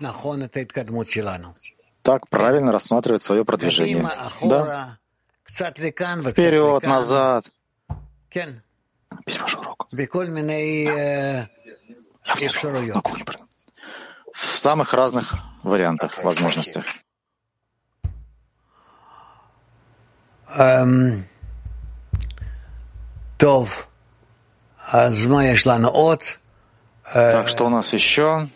так 2.02 2.30
правильно 2.30 2.72
рассматривать 2.72 3.22
свое 3.22 3.44
продвижение. 3.44 4.08
Да. 4.42 4.98
Вперед, 5.48 6.84
назад. 6.84 7.46
Весь 9.26 9.40
ваш 9.40 9.56
урок. 9.56 9.88
Я 12.86 12.96
на 12.96 13.02
кухне. 13.02 13.26
В 14.34 14.58
самых 14.58 14.94
разных 14.94 15.36
вариантах, 15.64 16.24
возможностях. 16.24 16.86
Эм, 20.58 21.26
Тов. 23.38 23.88
от. 25.90 26.40
Э, 27.06 27.32
так 27.32 27.48
что 27.48 27.66
у 27.66 27.70
нас 27.70 27.94
еще? 27.94 28.50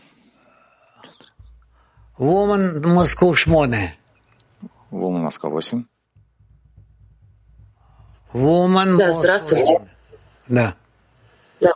Woman 2.17 2.85
Москва 2.87 3.27
8. 3.27 3.91
Woman 4.91 5.19
Москва 5.19 5.49
8. 5.49 5.85
Woman 8.33 8.97
да, 8.97 9.11
здравствуйте. 9.11 9.92
Да. 10.47 10.75
Да. 11.59 11.73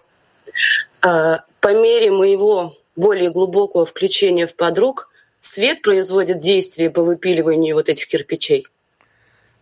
А, 1.01 1.43
по 1.59 1.73
мере 1.73 2.11
моего 2.11 2.75
более 2.95 3.29
глубокого 3.29 3.85
включения 3.85 4.47
в 4.47 4.55
подруг, 4.55 5.09
свет 5.39 5.81
производит 5.81 6.41
действие 6.41 6.89
по 6.89 7.03
выпиливанию 7.03 7.75
вот 7.75 7.89
этих 7.89 8.07
кирпичей. 8.07 8.67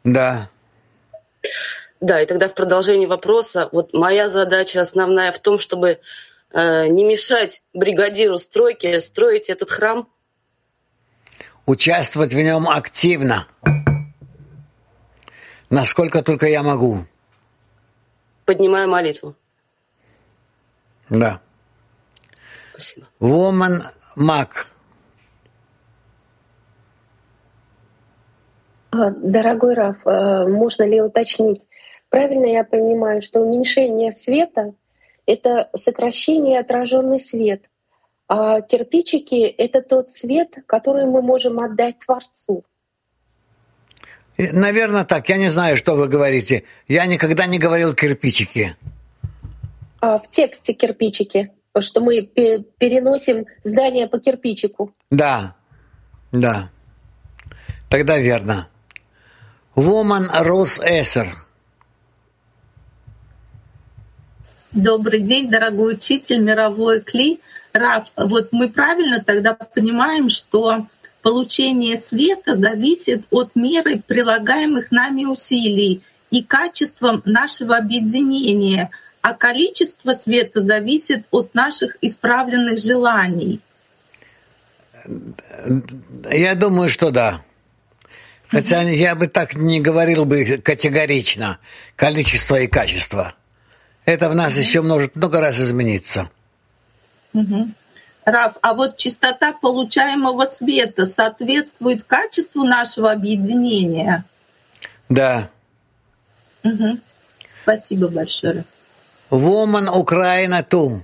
Да. 0.04 0.50
Да, 2.02 2.22
и 2.22 2.26
тогда 2.26 2.48
в 2.48 2.54
продолжении 2.54 3.06
вопроса, 3.06 3.70
вот 3.72 3.94
моя 3.94 4.28
задача 4.28 4.82
основная 4.82 5.32
в 5.32 5.40
том, 5.40 5.60
чтобы 5.60 6.00
э, 6.52 6.88
не 6.88 7.04
мешать 7.04 7.62
бригадиру 7.74 8.38
стройки 8.38 9.00
строить 9.00 9.50
этот 9.50 9.70
храм. 9.70 10.08
Участвовать 11.66 12.34
в 12.34 12.38
нем 12.38 12.70
активно, 12.70 13.48
насколько 15.70 16.22
только 16.22 16.48
я 16.48 16.62
могу 16.62 17.06
поднимаю 18.46 18.90
молитву. 18.90 19.36
Да. 21.10 21.42
Спасибо. 22.72 23.08
Woman 23.20 23.82
Мак. 24.16 24.72
Дорогой 28.92 29.74
Раф, 29.74 29.98
э, 30.06 30.48
можно 30.48 30.84
ли 30.84 31.02
уточнить, 31.02 31.62
правильно 32.10 32.46
я 32.46 32.64
понимаю, 32.64 33.22
что 33.22 33.42
уменьшение 33.42 34.14
света— 34.14 34.74
это 35.26 35.70
сокращение 35.76 36.60
отраженный 36.60 37.20
свет, 37.20 37.70
а 38.30 38.62
кирпичики— 38.62 39.42
это 39.58 39.82
тот 39.82 40.10
свет, 40.10 40.56
который 40.66 41.06
мы 41.06 41.22
можем 41.22 41.60
отдать 41.60 42.00
Творцу? 42.00 42.64
Наверное, 44.38 45.06
так. 45.06 45.30
Я 45.30 45.38
не 45.38 45.48
знаю, 45.48 45.78
что 45.78 45.96
вы 45.96 46.08
говорите. 46.08 46.64
Я 46.88 47.06
никогда 47.06 47.46
не 47.46 47.58
говорил 47.58 47.94
кирпичики. 47.94 48.76
А 50.02 50.18
в 50.18 50.30
тексте 50.30 50.74
кирпичики, 50.74 51.52
что 51.80 52.02
мы 52.02 52.22
переносим 52.24 53.46
здание 53.64 54.08
по 54.08 54.20
кирпичику. 54.20 54.94
Да, 55.10 55.56
да. 56.32 56.70
Тогда 57.90 58.18
верно. 58.18 58.68
Woman 59.76 60.30
Rose 60.44 60.82
Эсер. 60.84 61.28
Добрый 64.72 65.22
день, 65.22 65.50
дорогой 65.50 65.94
учитель, 65.94 66.40
мировой 66.40 67.00
Кли. 67.00 67.40
Раф, 67.72 68.08
вот 68.16 68.50
мы 68.52 68.70
правильно 68.70 69.24
тогда 69.24 69.54
понимаем, 69.54 70.30
что 70.30 70.88
получение 71.26 71.98
света 71.98 72.56
зависит 72.56 73.24
от 73.32 73.56
меры 73.56 74.00
прилагаемых 74.00 74.92
нами 74.92 75.26
усилий 75.26 76.04
и 76.30 76.44
качеством 76.44 77.24
нашего 77.26 77.78
объединения, 77.78 78.92
а 79.22 79.34
количество 79.34 80.14
света 80.14 80.62
зависит 80.62 81.26
от 81.32 81.56
наших 81.56 81.98
исправленных 82.02 82.78
желаний. 82.78 83.60
Я 86.30 86.54
думаю, 86.54 86.90
что 86.90 87.10
да. 87.10 87.42
Хотя 88.50 88.84
я 88.84 89.16
бы 89.16 89.26
так 89.26 89.56
не 89.56 89.82
говорил 89.82 90.26
бы 90.26 90.60
категорично. 90.64 91.58
Количество 91.96 92.60
и 92.60 92.68
качество. 92.68 93.34
Это 94.06 94.30
в 94.30 94.36
нас 94.36 94.58
еще 94.58 94.84
может 94.84 95.16
много 95.16 95.42
раз 95.42 95.60
измениться. 95.60 96.30
Раф, 98.26 98.54
а 98.62 98.74
вот 98.74 98.98
частота 98.98 99.54
получаемого 99.54 100.46
света 100.46 101.06
соответствует 101.06 102.04
качеству 102.04 102.64
нашего 102.64 103.12
объединения? 103.12 104.26
Да. 105.10 105.50
Угу. 106.64 106.98
Спасибо 107.62 108.08
большое. 108.08 108.66
Woman 109.30 109.90
Украина 109.90 110.64
ту. 110.64 111.04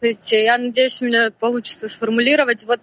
То 0.00 0.06
есть 0.06 0.32
э, 0.32 0.44
я 0.44 0.58
надеюсь, 0.58 1.02
у 1.02 1.06
меня 1.06 1.32
получится 1.32 1.88
сформулировать 1.88 2.64
вот 2.64 2.80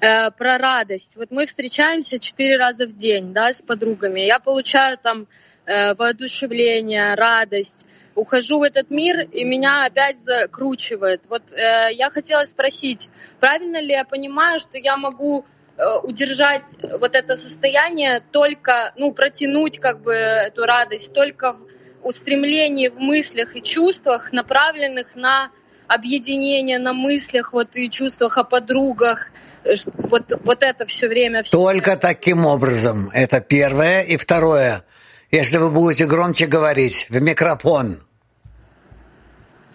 э, 0.00 0.30
про 0.32 0.58
радость. 0.58 1.12
Вот 1.14 1.30
мы 1.30 1.46
встречаемся 1.46 2.18
четыре 2.18 2.56
раза 2.56 2.86
в 2.86 2.96
день, 2.96 3.32
да, 3.32 3.52
с 3.52 3.62
подругами. 3.62 4.20
Я 4.20 4.40
получаю 4.40 4.98
там 4.98 5.28
э, 5.64 5.94
воодушевление, 5.94 7.14
радость. 7.14 7.85
Ухожу 8.16 8.58
в 8.58 8.62
этот 8.62 8.90
мир, 8.90 9.20
и 9.20 9.44
меня 9.44 9.84
опять 9.84 10.18
закручивает. 10.18 11.22
Вот 11.28 11.52
э, 11.52 11.92
я 11.92 12.10
хотела 12.10 12.44
спросить, 12.44 13.08
правильно 13.38 13.80
ли 13.80 13.90
я 13.92 14.04
понимаю, 14.04 14.58
что 14.58 14.78
я 14.78 14.96
могу 14.96 15.44
э, 15.76 15.98
удержать 16.02 16.64
вот 16.98 17.14
это 17.14 17.36
состояние 17.36 18.22
только, 18.32 18.92
ну, 18.96 19.12
протянуть 19.12 19.78
как 19.78 20.00
бы 20.00 20.14
эту 20.14 20.64
радость 20.64 21.12
только 21.12 21.52
в 21.52 22.06
устремлении 22.06 22.88
в 22.88 22.98
мыслях 22.98 23.54
и 23.54 23.62
чувствах, 23.62 24.32
направленных 24.32 25.14
на 25.14 25.50
объединение 25.86 26.78
на 26.78 26.92
мыслях 26.92 27.52
вот 27.52 27.76
и 27.76 27.90
чувствах 27.90 28.38
о 28.38 28.44
подругах, 28.44 29.30
э, 29.64 29.74
вот, 29.98 30.32
вот 30.42 30.62
это 30.62 30.84
все 30.86 31.08
время... 31.08 31.42
Все 31.42 31.56
Только 31.56 31.96
таким 31.96 32.46
образом. 32.46 33.10
Это 33.12 33.40
первое. 33.40 34.02
И 34.02 34.16
второе. 34.16 34.82
Если 35.30 35.56
вы 35.56 35.70
будете 35.70 36.06
громче 36.06 36.46
говорить 36.46 37.08
в 37.10 37.20
микрофон. 37.20 38.00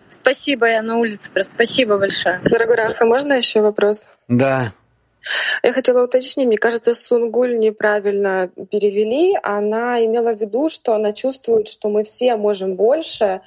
Спасибо, 0.09 0.67
я 0.67 0.81
на 0.81 0.97
улице 0.97 1.29
просто. 1.31 1.53
Спасибо 1.53 1.97
большое. 1.97 2.39
Дорогой 2.43 2.75
Раф, 2.75 3.01
а 3.01 3.05
можно 3.05 3.33
еще 3.33 3.61
вопрос? 3.61 4.09
Да. 4.27 4.73
Я 5.61 5.73
хотела 5.73 6.03
уточнить, 6.03 6.47
мне 6.47 6.57
кажется, 6.57 6.95
Сунгуль 6.95 7.59
неправильно 7.59 8.49
перевели. 8.71 9.37
Она 9.43 10.03
имела 10.03 10.33
в 10.33 10.39
виду, 10.39 10.69
что 10.69 10.95
она 10.95 11.13
чувствует, 11.13 11.67
что 11.67 11.89
мы 11.89 12.03
все 12.03 12.35
можем 12.37 12.75
больше, 12.75 13.41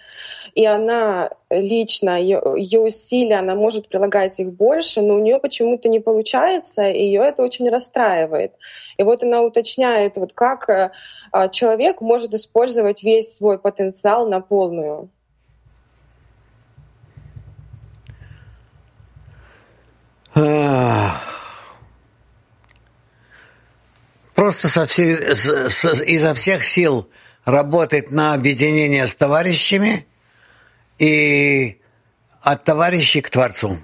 и 0.54 0.64
она 0.64 1.30
лично, 1.50 2.20
ее, 2.20 2.40
ее 2.56 2.80
усилия, 2.80 3.40
она 3.40 3.56
может 3.56 3.88
прилагать 3.88 4.38
их 4.38 4.52
больше, 4.52 5.02
но 5.02 5.16
у 5.16 5.18
нее 5.18 5.38
почему-то 5.40 5.88
не 5.88 5.98
получается, 5.98 6.82
и 6.88 7.04
ее 7.04 7.22
это 7.22 7.42
очень 7.42 7.68
расстраивает. 7.68 8.52
И 8.96 9.02
вот 9.02 9.24
она 9.24 9.42
уточняет, 9.42 10.16
вот 10.16 10.32
как 10.32 10.68
э, 10.68 10.92
а, 11.32 11.48
человек 11.48 12.00
может 12.00 12.34
использовать 12.34 13.02
весь 13.02 13.36
свой 13.36 13.58
потенциал 13.58 14.28
на 14.28 14.40
полную. 14.40 15.10
Просто 24.34 24.68
со 24.68 24.86
всей, 24.86 25.14
с, 25.14 26.02
изо 26.02 26.34
всех 26.34 26.66
сил 26.66 27.08
работать 27.44 28.10
на 28.10 28.34
объединение 28.34 29.06
с 29.06 29.14
товарищами 29.14 30.06
и 30.98 31.80
от 32.40 32.64
товарищей 32.64 33.20
к 33.20 33.30
Творцу. 33.30 33.78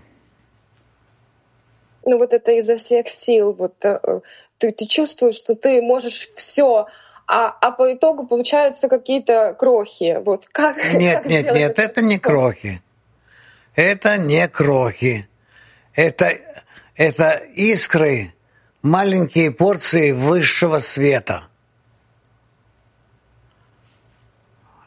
Ну 2.04 2.18
вот 2.18 2.32
это 2.32 2.52
изо 2.52 2.76
всех 2.76 3.08
сил. 3.08 3.52
Вот 3.52 3.84
э, 3.84 4.20
ты, 4.58 4.72
ты 4.72 4.86
чувствуешь, 4.86 5.36
что 5.36 5.54
ты 5.54 5.80
можешь 5.82 6.28
все, 6.34 6.86
а, 7.26 7.48
а 7.48 7.70
по 7.70 7.92
итогу 7.92 8.26
получаются 8.26 8.88
какие-то 8.88 9.54
крохи. 9.58 10.18
Вот 10.24 10.46
как? 10.46 10.76
Нет, 10.94 11.22
как 11.22 11.26
нет, 11.26 11.44
нет, 11.46 11.56
это? 11.56 11.82
это 11.82 12.02
не 12.02 12.18
крохи. 12.18 12.82
Это 13.74 14.16
не 14.16 14.48
крохи. 14.48 15.28
Это, 15.94 16.36
это 16.96 17.34
искры, 17.54 18.34
маленькие 18.82 19.50
порции 19.50 20.12
высшего 20.12 20.80
света. 20.80 21.44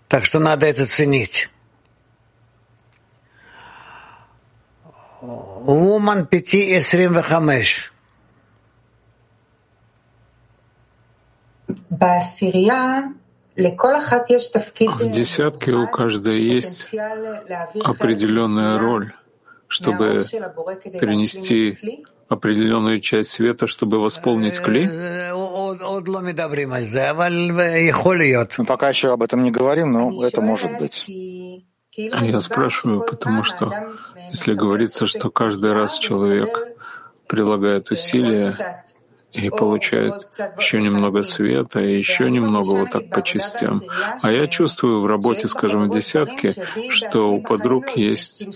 Так 0.07 0.25
что 0.25 0.39
надо 0.39 0.67
это 0.67 0.85
ценить. 0.85 1.49
Woman 5.23 6.27
5.25. 6.27 6.85
В 14.95 15.11
десятке 15.11 15.71
у 15.71 15.87
каждой 15.87 16.41
есть 16.41 16.89
определенная 17.83 18.77
роль, 18.79 19.13
чтобы 19.67 20.25
перенести 20.29 22.03
определенную 22.27 22.99
часть 22.99 23.29
света, 23.29 23.65
чтобы 23.67 24.01
восполнить 24.01 24.59
кли? 24.59 24.89
Мы 28.57 28.65
пока 28.65 28.89
еще 28.89 29.13
об 29.13 29.23
этом 29.23 29.43
не 29.43 29.51
говорим, 29.51 29.91
но 29.91 30.25
это 30.25 30.41
может 30.41 30.77
быть. 30.79 31.05
А 32.11 32.25
я 32.25 32.39
спрашиваю, 32.39 33.05
потому 33.05 33.43
что 33.43 33.71
если 34.33 34.55
говорится, 34.55 35.05
что 35.05 35.29
каждый 35.29 35.73
раз 35.73 35.99
человек 35.99 36.57
прилагает 37.27 37.91
усилия 37.91 38.83
и 39.33 39.49
получает 39.49 40.27
еще 40.57 40.81
немного 40.81 41.23
света, 41.23 41.79
и 41.79 41.97
еще 41.97 42.29
немного 42.29 42.69
вот 42.69 42.91
так 42.91 43.09
по 43.09 43.21
частям. 43.21 43.83
А 44.21 44.31
я 44.31 44.47
чувствую 44.47 45.01
в 45.01 45.07
работе, 45.07 45.47
скажем, 45.47 45.89
в 45.89 45.89
десятке, 45.89 46.55
что 46.89 47.33
у 47.33 47.41
подруг 47.41 47.97
есть 47.97 48.47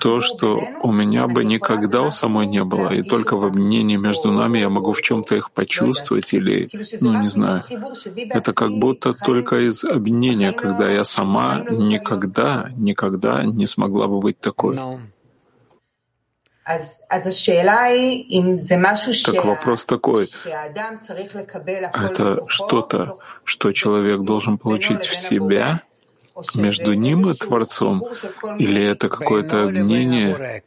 то, 0.00 0.20
что 0.20 0.60
у 0.82 0.92
меня 0.92 1.26
бы 1.28 1.44
никогда 1.44 2.02
у 2.02 2.10
самой 2.10 2.46
не 2.46 2.64
было, 2.64 2.92
и 2.92 3.02
только 3.02 3.36
в 3.36 3.44
обменении 3.44 3.96
между 3.96 4.32
нами 4.32 4.58
я 4.58 4.68
могу 4.68 4.92
в 4.92 5.02
чем-то 5.02 5.36
их 5.36 5.50
почувствовать 5.52 6.32
или, 6.34 6.68
ну, 7.00 7.20
не 7.20 7.28
знаю. 7.28 7.62
Это 8.30 8.52
как 8.52 8.70
будто 8.72 9.14
только 9.14 9.66
из 9.68 9.84
объединения, 9.84 10.52
когда 10.52 10.90
я 10.90 11.04
сама 11.04 11.64
никогда, 11.70 12.70
никогда 12.76 13.44
не 13.44 13.66
смогла 13.66 14.06
бы 14.08 14.20
быть 14.20 14.40
такой. 14.40 14.78
Так 19.24 19.44
вопрос 19.44 19.86
такой. 19.86 20.28
Это 21.92 22.44
что-то, 22.48 23.18
что 23.44 23.72
человек 23.72 24.20
должен 24.20 24.58
получить 24.58 25.04
в 25.04 25.16
себя, 25.16 25.82
между 26.54 26.94
ним 26.94 27.30
и 27.30 27.34
Творцом, 27.34 28.04
или 28.58 28.84
это 28.84 29.08
какое-то 29.08 29.64
объединение? 29.64 30.62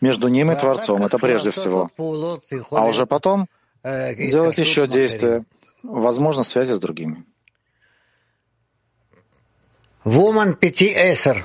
Между 0.00 0.28
ним 0.28 0.52
и 0.52 0.56
Творцом, 0.56 1.04
это 1.04 1.18
прежде 1.18 1.50
всего. 1.50 1.90
А 2.70 2.84
уже 2.86 3.06
потом 3.06 3.46
делать 3.82 4.58
еще 4.58 4.86
действия, 4.86 5.44
возможно, 5.82 6.42
связи 6.42 6.72
с 6.72 6.80
другими. 6.80 7.24
Woman 10.04 10.54
5 10.54 10.82
Эсер. 10.82 11.44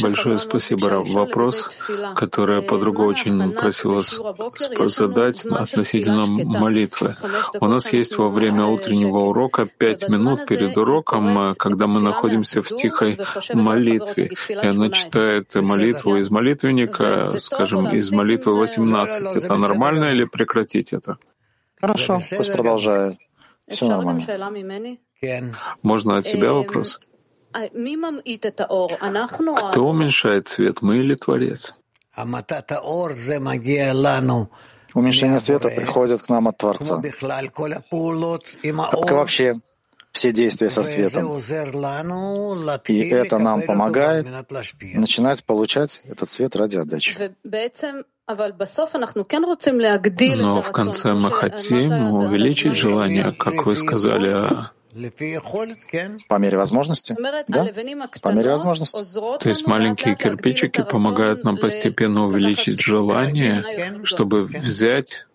Большое 0.00 0.38
спасибо, 0.38 0.88
Рав. 0.88 1.08
Вопрос, 1.08 1.70
который 2.14 2.62
подруга 2.62 3.00
очень 3.02 3.52
просила 3.52 4.02
задать 4.88 5.44
относительно 5.46 6.26
молитвы. 6.26 7.16
У 7.60 7.66
нас 7.66 7.92
есть 7.92 8.16
во 8.16 8.28
время 8.28 8.66
утреннего 8.66 9.18
урока 9.18 9.66
пять 9.66 10.08
минут 10.08 10.46
перед 10.46 10.76
уроком, 10.76 11.52
когда 11.54 11.88
мы 11.88 12.00
находимся 12.00 12.62
в 12.62 12.68
тихой 12.68 13.18
молитве. 13.54 14.30
И 14.48 14.54
она 14.66 14.90
читает 14.90 15.54
молитву 15.56 16.16
из 16.16 16.30
молитвенника, 16.30 17.38
скажем, 17.38 17.88
из 17.92 18.12
молитвы 18.12 18.56
18. 18.56 19.34
Это 19.36 19.56
нормально 19.56 20.12
или 20.12 20.24
прекратить 20.24 20.92
это? 20.92 21.18
Хорошо, 21.80 22.20
пусть 22.36 22.52
продолжает. 22.52 23.18
Все 23.68 23.88
нормально. 23.88 24.22
Можно 25.82 26.16
от 26.18 26.24
себя 26.26 26.52
вопрос? 26.52 27.00
Кто 29.70 29.88
уменьшает 29.88 30.48
свет, 30.48 30.82
мы 30.82 30.98
или 30.98 31.14
Творец? 31.14 31.74
Уменьшение 34.94 35.40
света 35.40 35.68
приходит 35.68 36.22
к 36.22 36.28
нам 36.28 36.48
от 36.48 36.58
Творца. 36.58 37.00
Как 38.90 39.10
вообще 39.12 39.60
все 40.12 40.32
действия 40.32 40.70
со 40.70 40.82
светом. 40.82 41.38
И 42.88 43.08
это 43.08 43.38
нам 43.38 43.62
помогает 43.62 44.26
начинать 44.94 45.44
получать 45.44 46.00
этот 46.04 46.28
свет 46.28 46.56
ради 46.56 46.76
отдачи. 46.76 47.16
Но 50.36 50.62
в 50.62 50.72
конце 50.72 51.14
мы 51.14 51.30
хотим 51.32 51.92
увеличить 52.12 52.76
желание, 52.76 53.32
как 53.32 53.66
вы 53.66 53.76
сказали, 53.76 54.28
а 54.30 54.72
по 56.28 56.34
мере 56.38 56.56
возможности? 56.56 57.14
Да, 57.48 57.66
по 58.22 58.28
мере 58.30 58.50
возможности. 58.50 59.04
То 59.38 59.48
есть 59.48 59.66
маленькие 59.66 60.16
кирпичики 60.16 60.82
помогают 60.82 61.44
нам 61.44 61.56
постепенно 61.56 62.26
увеличить 62.26 62.80
желание, 62.80 64.02
чтобы 64.04 64.44
взять... 64.44 65.26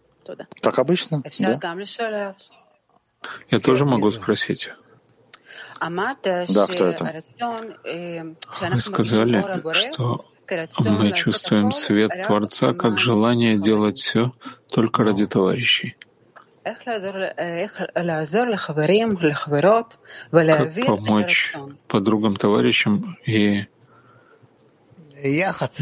Как 0.61 0.79
обычно, 0.79 1.21
да. 1.39 1.59
Я 3.49 3.59
тоже 3.59 3.85
могу 3.85 4.09
спросить. 4.11 4.69
Да, 5.79 6.67
кто 6.67 6.85
это? 6.87 7.23
Вы 8.71 8.79
сказали, 8.79 9.43
что 9.73 10.25
мы 10.79 11.11
чувствуем 11.11 11.71
свет 11.71 12.11
Творца 12.25 12.73
как 12.73 12.99
желание 12.99 13.57
делать 13.57 13.97
все 13.97 14.33
только 14.71 15.03
ради 15.03 15.25
товарищей. 15.25 15.97
Как 20.57 20.67
помочь 20.85 21.53
подругам, 21.87 22.35
товарищам 22.35 23.17
и 23.25 23.65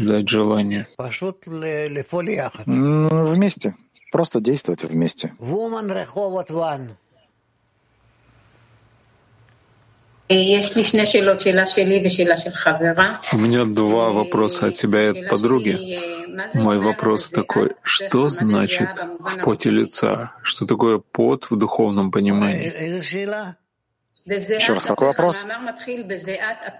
дать 0.06 0.28
желание? 0.28 0.86
Вместе. 2.66 3.76
Просто 4.12 4.40
действовать 4.40 4.82
вместе. 4.84 5.34
У 13.32 13.38
меня 13.38 13.64
два 13.64 14.10
вопроса 14.10 14.66
от 14.66 14.74
тебя 14.74 15.04
и 15.04 15.08
от 15.08 15.28
подруги. 15.28 15.98
Мой 16.54 16.78
вопрос 16.78 17.30
такой, 17.30 17.72
что 17.82 18.30
значит 18.30 18.88
в 19.20 19.42
поте 19.42 19.70
лица? 19.70 20.32
Что 20.42 20.66
такое 20.66 20.98
пот 20.98 21.50
в 21.50 21.56
духовном 21.56 22.10
понимании? 22.10 22.72
Еще 24.24 24.72
раз, 24.72 24.84
какой 24.86 25.08
вопрос? 25.08 25.44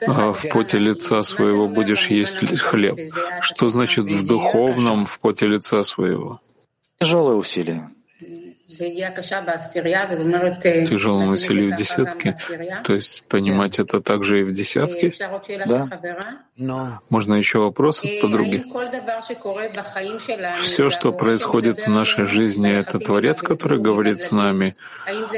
А 0.07 0.33
в 0.33 0.49
поте 0.51 0.79
лица 0.79 1.23
своего 1.23 1.69
будешь 1.69 2.07
есть 2.07 2.59
хлеб. 2.61 3.13
Что 3.41 3.69
значит 3.69 4.07
в 4.07 4.27
духовном 4.27 5.05
в 5.05 5.19
поте 5.19 5.47
лица 5.47 5.83
своего? 5.83 6.41
Тяжелое 6.99 7.35
усилие 7.35 7.91
тяжелому 10.89 11.33
усилию 11.33 11.73
в 11.73 11.77
десятке, 11.77 12.37
то 12.85 12.95
есть 12.95 13.25
понимать 13.29 13.79
это 13.79 14.01
также 14.01 14.41
и 14.41 14.45
в 14.45 14.53
десятке? 14.53 15.13
Да. 16.57 17.01
Можно 17.09 17.35
еще 17.35 17.59
вопрос 17.59 18.05
от 18.05 18.21
подруги? 18.21 18.65
Все, 20.63 20.91
что 20.91 21.13
происходит 21.13 21.87
в 21.87 21.89
нашей 21.89 22.27
жизни, 22.27 22.71
это 22.71 22.99
Творец, 22.99 23.43
который 23.43 23.79
говорит 23.81 24.23
с 24.23 24.33
нами 24.33 24.77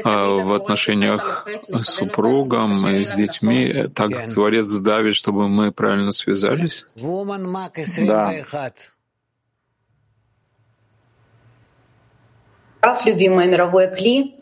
а 0.03 0.25
в 0.43 0.53
отношениях 0.53 1.47
с 1.71 1.85
супругом 1.85 2.87
и 2.87 3.03
с 3.03 3.13
детьми. 3.13 3.87
Так 3.93 4.11
Творец 4.33 4.67
давит, 4.79 5.15
чтобы 5.15 5.47
мы 5.47 5.71
правильно 5.71 6.11
связались? 6.11 6.85
Да. 8.07 8.33
Раф, 12.85 13.03
любимое 13.03 13.47
мировое 13.47 13.87
кли, 13.87 14.35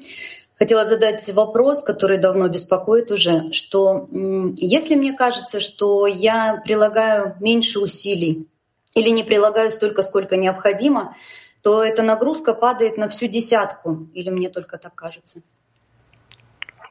хотела 0.60 0.84
задать 0.84 1.34
вопрос, 1.34 1.82
который 1.82 2.18
давно 2.18 2.50
беспокоит 2.50 3.10
уже, 3.10 3.54
что 3.54 4.10
если 4.58 4.96
мне 4.96 5.14
кажется, 5.14 5.62
что 5.62 6.08
я 6.08 6.62
прилагаю 6.66 7.38
меньше 7.40 7.80
усилий 7.80 8.50
или 8.96 9.08
не 9.12 9.24
прилагаю 9.24 9.72
столько, 9.72 10.04
сколько 10.04 10.36
необходимо, 10.36 11.16
то 11.62 11.82
эта 11.82 12.04
нагрузка 12.04 12.54
падает 12.54 12.98
на 12.98 13.08
всю 13.08 13.28
десятку, 13.28 14.10
или 14.14 14.30
мне 14.30 14.50
только 14.50 14.78
так 14.78 14.94
кажется? 14.94 15.40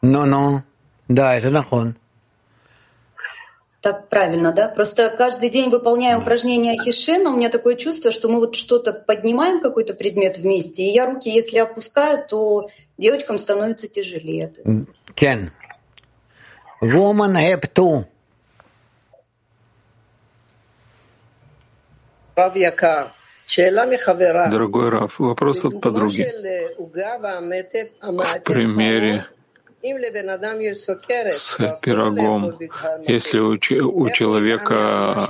Ну-ну, 0.01 0.63
да, 1.09 1.37
это 1.37 1.51
нахон. 1.51 1.97
Так 3.83 4.09
правильно, 4.09 4.53
да? 4.53 4.69
Просто 4.69 5.11
каждый 5.11 5.51
день 5.51 5.69
выполняя 5.69 6.17
упражнения 6.17 6.79
Хишена, 6.79 7.31
у 7.31 7.37
меня 7.37 7.49
такое 7.49 7.75
чувство, 7.75 8.13
что 8.13 8.29
мы 8.29 8.39
вот 8.39 8.55
что-то 8.55 8.93
поднимаем, 8.93 9.61
какой-то 9.61 9.93
предмет 9.93 10.39
вместе, 10.39 10.85
и 10.85 10.93
я 10.93 11.07
руки, 11.07 11.29
если 11.29 11.59
опускаю, 11.59 12.25
то 12.25 12.71
девочкам 12.97 13.39
становится 13.39 13.89
тяжелее. 13.89 14.55
Кен. 15.17 15.51
Woman 16.81 17.35
have 17.35 17.69
two. 17.75 18.05
Дорогой 24.49 24.91
Раф, 24.91 25.19
вопрос 25.19 25.65
от 25.65 25.81
подруги. 25.81 26.23
В 26.79 28.43
примере 28.45 29.27
с 31.33 31.57
пирогом. 31.81 32.59
Если 33.07 33.39
у, 33.39 33.55
у 33.55 34.11
человека 34.11 35.29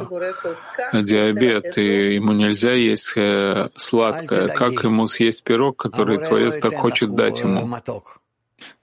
диабет, 0.92 1.78
и 1.78 2.14
ему 2.14 2.32
нельзя 2.32 2.72
есть 2.72 3.16
э, 3.16 3.70
сладкое, 3.76 4.48
как 4.48 4.72
ему 4.84 5.06
съесть 5.06 5.42
пирог, 5.44 5.76
который 5.76 6.18
Творец 6.18 6.58
так 6.58 6.74
хочет 6.74 7.14
дать 7.14 7.40
ему? 7.40 7.66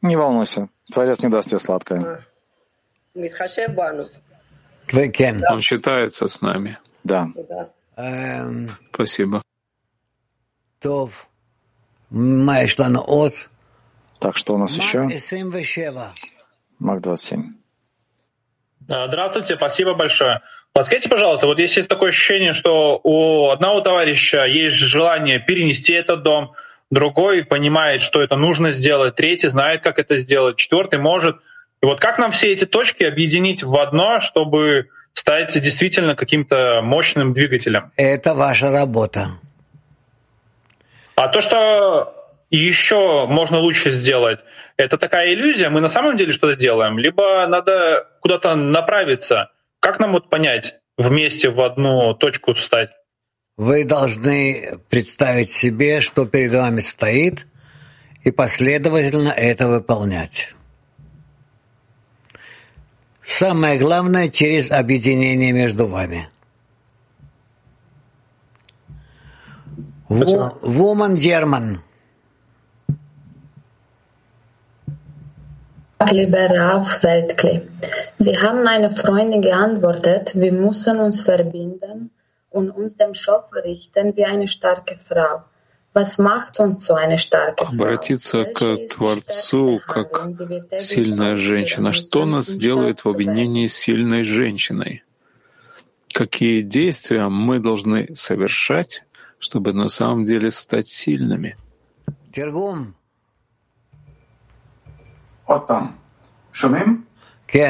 Не 0.01 0.15
волнуйся, 0.15 0.69
Творец 0.91 1.19
не 1.19 1.29
даст 1.29 1.49
тебе 1.49 1.59
сладкое. 1.59 2.25
Он 5.51 5.61
считается 5.61 6.27
с 6.27 6.41
нами. 6.41 6.77
Да. 7.03 7.29
Спасибо. 8.93 9.41
Так, 14.19 14.37
что 14.37 14.55
у 14.55 14.57
нас 14.57 14.75
еще? 14.75 15.07
Мак 16.77 17.01
27. 17.01 17.53
Здравствуйте, 18.87 19.55
спасибо 19.55 19.93
большое. 19.93 20.41
Подскажите, 20.73 21.09
пожалуйста, 21.09 21.47
вот 21.47 21.59
если 21.59 21.79
есть 21.79 21.89
такое 21.89 22.09
ощущение, 22.09 22.53
что 22.53 22.99
у 23.03 23.49
одного 23.49 23.81
товарища 23.81 24.45
есть 24.45 24.77
желание 24.77 25.39
перенести 25.39 25.93
этот 25.93 26.23
дом, 26.23 26.53
другой 26.89 27.43
понимает, 27.43 28.01
что 28.01 28.21
это 28.21 28.35
нужно 28.35 28.71
сделать, 28.71 29.15
третий 29.15 29.47
знает, 29.49 29.81
как 29.81 29.99
это 29.99 30.17
сделать, 30.17 30.57
четвертый 30.57 30.99
может. 30.99 31.37
И 31.81 31.85
вот 31.85 31.99
как 31.99 32.17
нам 32.19 32.31
все 32.31 32.51
эти 32.51 32.65
точки 32.65 33.03
объединить 33.03 33.63
в 33.63 33.75
одно, 33.75 34.19
чтобы 34.19 34.89
стать 35.13 35.53
действительно 35.59 36.15
каким-то 36.15 36.81
мощным 36.81 37.33
двигателем? 37.33 37.91
Это 37.95 38.33
ваша 38.33 38.71
работа. 38.71 39.29
А 41.15 41.27
то, 41.27 41.41
что 41.41 42.18
еще 42.57 43.25
можно 43.27 43.59
лучше 43.59 43.91
сделать. 43.91 44.39
Это 44.77 44.97
такая 44.97 45.33
иллюзия, 45.33 45.69
мы 45.69 45.81
на 45.81 45.89
самом 45.89 46.17
деле 46.17 46.31
что-то 46.31 46.55
делаем, 46.55 46.97
либо 46.97 47.45
надо 47.47 48.07
куда-то 48.21 48.55
направиться. 48.55 49.51
Как 49.79 49.99
нам 49.99 50.13
вот 50.13 50.29
понять, 50.29 50.75
вместе 50.97 51.49
в 51.49 51.61
одну 51.61 52.13
точку 52.13 52.53
встать? 52.53 52.91
Вы 53.57 53.83
должны 53.83 54.79
представить 54.89 55.51
себе, 55.51 56.01
что 56.01 56.25
перед 56.25 56.53
вами 56.53 56.79
стоит, 56.79 57.45
и 58.23 58.31
последовательно 58.31 59.29
это 59.29 59.67
выполнять. 59.67 60.53
Самое 63.21 63.77
главное 63.77 64.29
через 64.29 64.71
объединение 64.71 65.51
между 65.51 65.87
вами. 65.87 66.29
Woman 70.09 71.15
German. 71.15 71.79
Lieber 76.07 76.49
Rav 76.49 77.03
Weltklee, 77.03 77.61
Sie 78.17 78.37
haben 78.39 78.67
einer 78.67 78.91
Freundin 78.91 79.41
geantwortet, 79.41 80.31
wir 80.33 80.51
müssen 80.51 80.99
uns 80.99 81.19
verbinden 81.19 82.11
und 82.49 82.71
uns 82.71 82.97
dem 82.97 83.13
Schöpfer 83.13 83.63
richten 83.63 84.15
wie 84.15 84.25
eine 84.25 84.47
starke 84.47 84.97
Frau. 84.97 85.43
Was 85.93 86.17
macht 86.17 86.59
uns 86.59 86.79
zu 86.79 86.93
einer 86.95 87.17
starken 87.17 87.67
Frau? 87.67 87.83
Обратиться 87.83 88.45
к 88.45 88.77
Творцу 88.89 89.81
как 89.85 90.29
сильная 90.79 91.35
женщина. 91.35 91.93
Что 91.93 92.25
нас 92.25 92.45
сделает 92.45 93.03
в 93.03 93.09
объединении 93.09 93.67
с 93.67 93.75
сильной 93.75 94.23
женщиной? 94.23 95.03
Какие 96.13 96.61
действия 96.61 97.27
мы 97.27 97.59
должны 97.59 98.15
совершать, 98.15 99.03
чтобы 99.37 99.73
на 99.73 99.89
самом 99.89 100.25
деле 100.25 100.49
стать 100.49 100.87
сильными? 100.87 101.57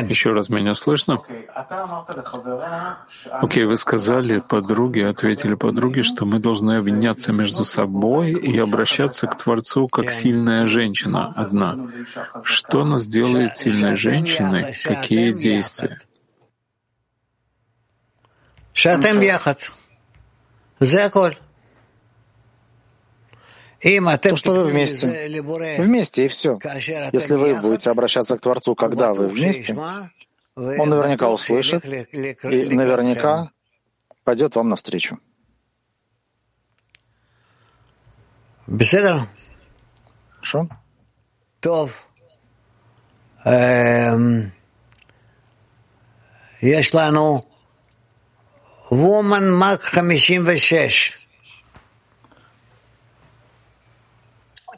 Еще 0.09 0.34
раз 0.34 0.49
меня 0.49 0.73
слышно? 0.73 1.21
Окей, 3.41 3.63
okay, 3.63 3.65
вы 3.65 3.77
сказали 3.77 4.39
подруге, 4.39 5.07
ответили 5.07 5.53
подруге, 5.53 6.03
что 6.03 6.25
мы 6.25 6.39
должны 6.39 6.77
обвиняться 6.77 7.32
между 7.32 7.63
собой 7.63 8.34
и 8.34 8.59
обращаться 8.59 9.27
к 9.27 9.38
Творцу 9.38 9.88
как 9.88 10.11
сильная 10.11 10.67
женщина 10.67 11.32
одна. 11.34 11.77
Что 12.43 12.84
нас 12.84 13.07
делает 13.07 13.55
сильной 13.55 13.95
женщиной? 13.95 14.75
Какие 14.84 15.32
действия? 15.32 15.97
Шатем 18.73 19.21
яхат. 19.21 19.71
Заколь. 20.80 21.38
То, 23.82 24.36
что 24.36 24.53
вы 24.53 24.65
вместе. 24.65 25.07
Вместе 25.77 26.25
и 26.25 26.27
все. 26.27 26.59
Если 27.13 27.36
вы 27.36 27.55
будете 27.55 27.89
обращаться 27.89 28.38
к 28.38 28.41
Творцу, 28.41 28.75
когда 28.75 29.13
вы 29.13 29.27
вместе, 29.27 29.73
Он 30.55 30.89
наверняка 30.89 31.30
услышит 31.30 31.86
и 31.86 32.75
наверняка 32.75 33.51
пойдет 34.23 34.55
вам 34.55 34.69
навстречу. 34.69 35.19
Беседа? 38.67 39.27
Хорошо? 40.36 40.67
Тов. 41.59 42.07
Есть 46.61 46.93
лану 46.93 47.45
Woman 48.91 49.51
Мак 49.51 49.82
56. 49.91 51.18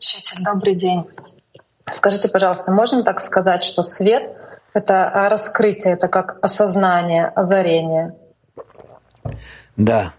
Учитель, 0.02 0.44
добрый 0.44 0.74
день. 0.74 1.06
Скажите, 1.94 2.28
пожалуйста, 2.28 2.72
можно 2.72 3.04
так 3.04 3.22
сказать, 3.22 3.64
что 3.64 3.84
свет— 3.84 4.36
это 4.74 5.12
раскрытие, 5.14 5.94
это 5.94 6.08
как 6.08 6.44
осознание, 6.44 7.28
озарение? 7.28 8.16
Да. 9.78 10.14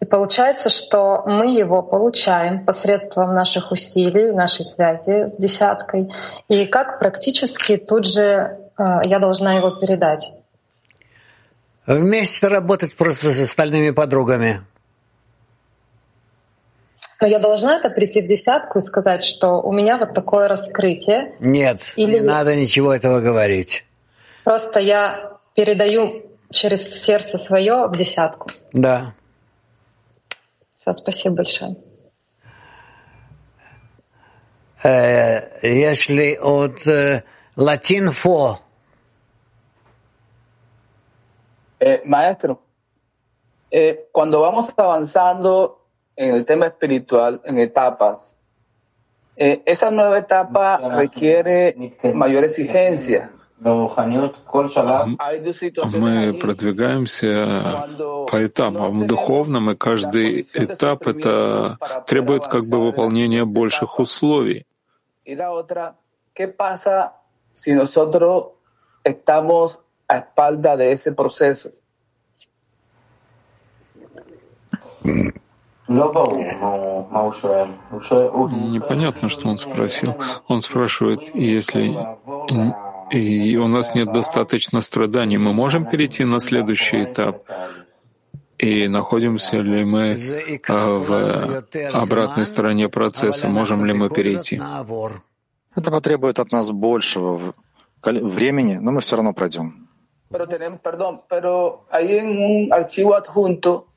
И 0.00 0.06
получается, 0.06 0.70
что 0.70 1.22
мы 1.26 1.54
его 1.54 1.82
получаем 1.82 2.64
посредством 2.64 3.34
наших 3.34 3.72
усилий, 3.72 4.32
нашей 4.32 4.64
связи 4.64 5.28
с 5.28 5.36
десяткой. 5.36 6.10
И 6.48 6.64
как 6.64 6.98
практически 6.98 7.76
тут 7.76 8.06
же 8.06 8.22
э, 8.78 9.00
я 9.04 9.18
должна 9.18 9.52
его 9.52 9.70
передать? 9.72 10.32
Вместе 11.84 12.48
работать 12.48 12.96
просто 12.96 13.32
с 13.32 13.38
остальными 13.38 13.90
подругами. 13.90 14.62
Но 17.20 17.26
я 17.26 17.40
должна 17.40 17.78
это 17.78 17.90
прийти 17.90 18.22
в 18.22 18.28
десятку 18.28 18.78
и 18.78 18.80
сказать, 18.80 19.24
что 19.24 19.60
у 19.60 19.72
меня 19.72 19.98
вот 19.98 20.14
такое 20.14 20.46
раскрытие. 20.46 21.34
Нет, 21.40 21.80
Или... 21.96 22.18
не 22.18 22.20
надо 22.20 22.54
ничего 22.54 22.94
этого 22.94 23.20
говорить. 23.20 23.84
Просто 24.44 24.78
я 24.78 25.32
передаю 25.54 26.22
через 26.50 27.02
сердце 27.02 27.38
свое 27.38 27.88
в 27.88 27.96
десятку. 27.96 28.48
Да. 28.72 29.14
Все, 30.76 30.92
спасибо 30.92 31.36
большое. 31.36 31.76
Если 35.62 36.38
от 36.40 36.86
латин 37.56 38.10
фо. 38.10 38.60
Maestro, 42.04 42.60
eh, 43.70 44.08
cuando 44.12 44.40
vamos 44.40 44.68
avanzando 44.76 45.77
en 46.18 46.34
el 46.34 46.44
tema 46.44 46.66
espiritual 46.66 47.40
en 47.44 47.58
etapas. 47.58 48.36
Eh, 49.36 49.62
esa 49.64 49.90
nueva 49.92 50.18
etapa 50.18 50.78
requiere 50.96 51.76
mayor 52.12 52.44
exigencia. 52.44 53.30
Мы 53.60 53.82
продвигаемся 56.34 57.88
по 58.30 58.46
этапам. 58.46 59.02
В 59.02 59.06
духовном, 59.06 59.70
и 59.70 59.74
каждый 59.74 60.42
этап 60.54 61.08
это 61.08 61.76
требует 62.06 62.46
как 62.46 62.66
бы 62.66 62.80
выполнения 62.80 63.44
больших 63.44 63.98
условий. 63.98 64.64
¿Qué 65.24 66.46
ese 75.88 77.74
proceso? 77.90 78.48
Непонятно, 78.50 79.28
что 79.28 79.48
он 79.48 79.58
спросил. 79.58 80.14
Он 80.46 80.60
спрашивает, 80.60 81.34
если 81.34 81.96
и 83.10 83.56
у 83.56 83.68
нас 83.68 83.94
нет 83.94 84.12
достаточно 84.12 84.80
страданий, 84.80 85.38
мы 85.38 85.52
можем 85.54 85.86
перейти 85.86 86.24
на 86.24 86.40
следующий 86.40 87.04
этап? 87.04 87.42
И 88.58 88.88
находимся 88.88 89.60
ли 89.60 89.84
мы 89.84 90.16
а, 90.68 90.98
в 90.98 91.64
обратной 91.94 92.44
стороне 92.44 92.88
процесса? 92.88 93.48
Можем 93.48 93.84
ли 93.84 93.94
мы 93.94 94.10
перейти? 94.10 94.60
Это 95.76 95.90
потребует 95.90 96.40
от 96.40 96.50
нас 96.50 96.70
большего 96.70 97.54
времени, 98.02 98.78
но 98.78 98.90
мы 98.90 99.00
все 99.00 99.16
равно 99.16 99.32
пройдем. 99.32 99.88
Pero 100.30 100.46
tenemos, 100.46 100.80
perdón, 100.80 101.22
pero 101.26 101.86
ahí 101.90 102.18
en 102.18 102.28
un 102.28 102.72
archivo 102.72 103.14
adjunto 103.14 103.87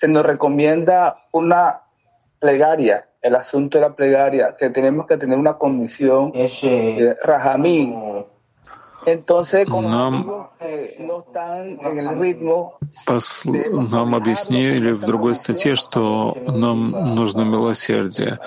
se 0.00 0.08
nos 0.08 0.24
recomienda 0.24 1.26
una 1.32 1.82
plegaria, 2.38 3.06
el 3.20 3.34
asunto 3.34 3.76
de 3.76 3.82
la 3.82 3.94
plegaria, 3.94 4.56
que 4.58 4.70
tenemos 4.70 5.06
que 5.06 5.18
tener 5.18 5.38
una 5.38 5.58
comisión 5.58 6.32
de 6.32 7.16
Rajamín. 7.22 8.24
Entonces, 9.04 9.68
нам, 9.68 10.48
que 10.58 10.96
no 11.00 11.20
están 11.20 11.78
en 11.82 11.98
el 11.98 12.18
ritmo, 12.18 12.78
посл... 13.06 13.52
нам 13.90 14.14
объяснили 14.14 14.92
в 14.92 15.02
другой 15.04 15.34
статье, 15.34 15.74
что 15.74 16.36
нам 16.46 16.90
нужно 17.14 17.42
милосердие. 17.42 18.38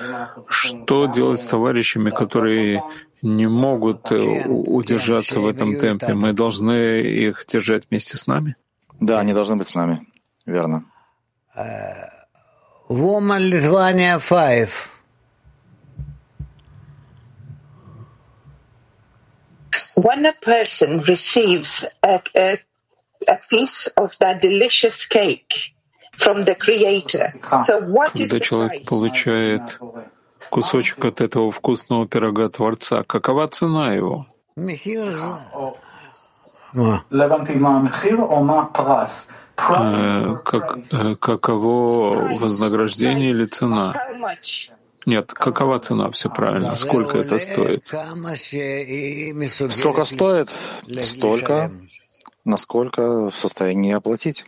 Что 0.48 1.06
делать 1.06 1.42
с 1.42 1.48
товарищами, 1.48 2.10
которые 2.10 2.84
не 3.22 3.48
могут 3.48 4.12
э, 4.12 4.48
удержаться 4.48 5.40
в 5.40 5.48
этом 5.48 5.76
темпе? 5.76 6.14
Мы 6.14 6.34
должны 6.34 7.02
их 7.02 7.46
держать 7.48 7.84
вместе 7.90 8.18
с 8.18 8.28
нами? 8.28 8.56
Да, 9.00 9.20
они 9.20 9.34
должны 9.34 9.56
быть 9.56 9.68
с 9.68 9.76
нами. 9.76 10.08
Верно. 10.46 10.86
Woman 12.90 13.50
Lithuania 13.50 14.20
5. 14.20 14.90
When 19.96 20.26
a 20.26 20.34
person 20.34 21.00
receives 21.02 21.86
a, 22.02 22.20
a, 22.36 22.60
a 23.30 23.38
piece 23.50 23.88
of 23.88 24.18
that 24.20 24.42
delicious 24.42 25.06
cake 25.06 25.76
from 26.18 26.46
the 26.46 26.56
Creator, 26.56 27.34
so 27.64 27.80
what 27.82 28.20
is 28.20 28.32
Когда 28.32 28.34
the 28.34 28.40
человек 28.40 28.72
price? 28.72 28.90
получает 28.90 29.80
кусочек 30.50 31.06
от 31.06 31.22
этого 31.22 31.52
вкусного 31.52 32.08
пирога 32.08 32.50
Творца, 32.50 33.04
какова 33.04 33.48
цена 33.48 33.94
его? 33.94 34.26
Э, 36.76 36.98
как, 39.56 40.78
э, 40.92 41.16
каково 41.16 42.38
вознаграждение 42.38 43.30
или 43.30 43.46
цена? 43.46 43.94
Нет, 45.06 45.34
какова 45.34 45.80
цена? 45.80 46.10
Все 46.12 46.30
правильно. 46.30 46.76
Сколько 46.76 47.20
это 47.20 47.38
стоит? 47.40 47.88
Сколько 49.72 50.06
стоит? 50.06 50.50
Столько, 51.02 51.72
насколько 52.46 53.30
в 53.30 53.36
состоянии 53.36 53.94
оплатить. 53.94 54.46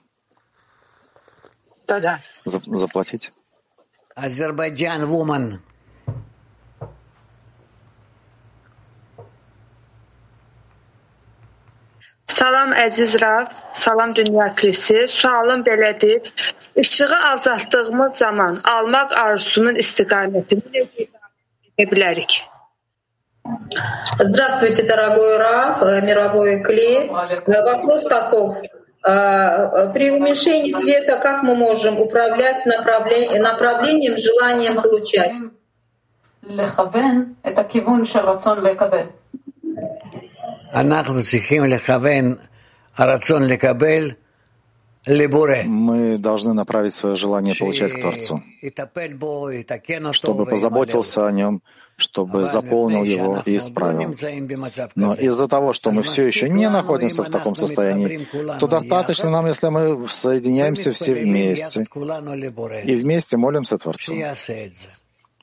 Да-да. 1.87 2.19
Заплатить. 2.45 3.31
Азербайджан 4.15 5.03
Woman. 5.03 5.59
Salam 12.34 12.72
əziz 12.72 13.16
Rab, 13.20 13.48
salam 13.74 14.14
dünya 14.14 14.54
kilisi. 14.54 15.08
Sualım 15.08 15.64
belədir. 15.66 16.32
Işığı 16.76 17.16
azaltdığımız 17.32 18.16
zaman 18.16 18.58
almaq 18.64 19.16
arzusunun 19.24 19.76
istiqamətini 19.82 20.62
necə 20.76 21.06
edə 21.06 21.90
bilərik? 21.90 22.32
Здравствуйте, 24.20 24.82
дорогой 24.82 25.38
Раф, 25.38 25.82
э, 25.82 26.02
мировой 26.02 26.62
клей. 26.62 27.08
Э, 27.08 27.64
вопрос 27.64 28.04
таков. 28.04 28.56
Э, 29.02 29.92
при 29.94 30.10
уменьшении 30.10 30.72
света 30.72 31.16
как 31.16 31.42
мы 31.42 31.54
можем 31.54 31.98
управлять 32.00 32.64
направлением, 32.66 33.42
направлением 33.42 34.16
желанием 34.16 34.82
получать? 34.82 35.32
Мы 45.65 46.17
должны 46.17 46.53
направить 46.53 46.93
свое 46.93 47.15
желание 47.15 47.55
получать 47.55 47.93
к 47.93 48.01
Творцу, 48.01 48.43
чтобы 50.13 50.45
позаботился 50.45 51.27
о 51.27 51.31
нем, 51.31 51.61
чтобы 51.95 52.45
заполнил 52.45 53.03
его 53.03 53.41
и 53.45 53.55
исправил. 53.57 54.15
Но 54.95 55.13
из-за 55.13 55.47
того, 55.47 55.73
что 55.73 55.91
мы 55.91 56.03
все 56.03 56.27
еще 56.27 56.49
не 56.49 56.69
находимся 56.69 57.23
в 57.23 57.29
таком 57.29 57.55
состоянии, 57.55 58.27
то 58.59 58.67
достаточно 58.67 59.29
нам, 59.29 59.45
если 59.45 59.69
мы 59.69 60.07
соединяемся 60.09 60.91
все 60.91 61.13
вместе 61.13 61.85
и 62.83 62.95
вместе 62.95 63.37
молимся 63.37 63.77
Творцу, 63.77 64.13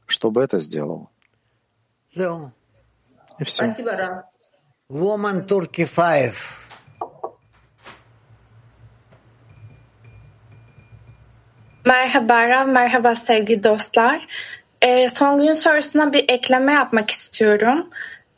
чтобы 0.06 0.42
это 0.42 0.58
сделал. 0.58 1.08
И 3.38 3.44
все. 3.44 3.64
Спасибо, 3.64 4.24
Woman 4.92 5.46
Turkey 5.46 5.86
5. 5.86 6.32
Merhaba 11.84 12.48
Rav, 12.48 12.68
merhaba 12.68 13.14
sevgili 13.14 13.64
dostlar. 13.64 14.26
E, 14.82 15.08
son 15.08 15.38
gün 15.38 15.52
sorusuna 15.52 16.12
bir 16.12 16.24
ekleme 16.28 16.72
yapmak 16.72 17.10
istiyorum. 17.10 17.90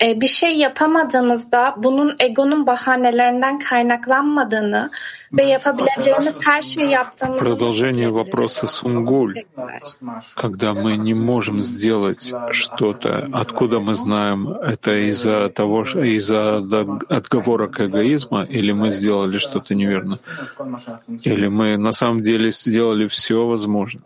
Bir 0.04 0.26
şey 0.26 0.56
yapamadığımızda 0.56 1.74
bunun 1.76 2.16
egonun 2.18 2.66
bahanelerinden 2.66 3.58
kaynaklanmadığını 3.58 4.90
ve 5.32 5.42
yapabileceğimiz 5.42 6.34
her 6.46 6.62
şeyi 6.62 6.90
yaptığımızı... 6.90 7.44
Продолжение 7.44 8.10
вопроса 8.10 8.66
Сунгуль. 8.66 9.34
Когда 10.36 10.74
мы 10.74 10.96
не 10.96 11.14
можем 11.14 11.60
сделать 11.60 12.32
что-то, 12.50 13.28
откуда 13.32 13.80
мы 13.80 13.94
знаем, 13.94 14.48
это 14.48 14.92
из-за 15.10 15.48
того, 15.48 15.82
из-за 15.84 16.58
отговорок 17.08 17.80
эгоизма, 17.80 18.42
или 18.42 18.72
мы 18.72 18.90
сделали 18.90 19.38
что-то 19.38 19.74
неверно, 19.74 20.18
или 21.24 21.48
мы 21.48 21.76
на 21.76 21.92
самом 21.92 22.20
деле 22.20 22.52
сделали 22.52 23.08
все 23.08 23.46
возможное. 23.46 24.04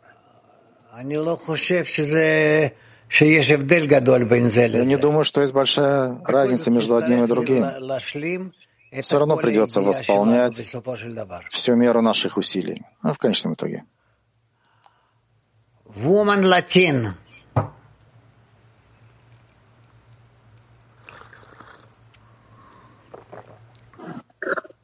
Я 3.10 4.84
не 4.84 4.96
думаю, 4.96 5.24
что 5.24 5.40
есть 5.40 5.52
большая 5.52 6.20
разница 6.24 6.70
между 6.70 6.96
одним 6.96 7.24
и 7.24 7.26
другим. 7.26 7.64
Все 9.02 9.18
равно 9.18 9.36
придется 9.36 9.80
восполнять 9.80 10.60
всю 11.50 11.74
меру 11.74 12.02
наших 12.02 12.36
усилий. 12.36 12.82
А 13.02 13.12
в 13.12 13.18
конечном 13.18 13.54
итоге. 13.54 13.84
Woman 15.96 16.44
Latin. 16.44 17.08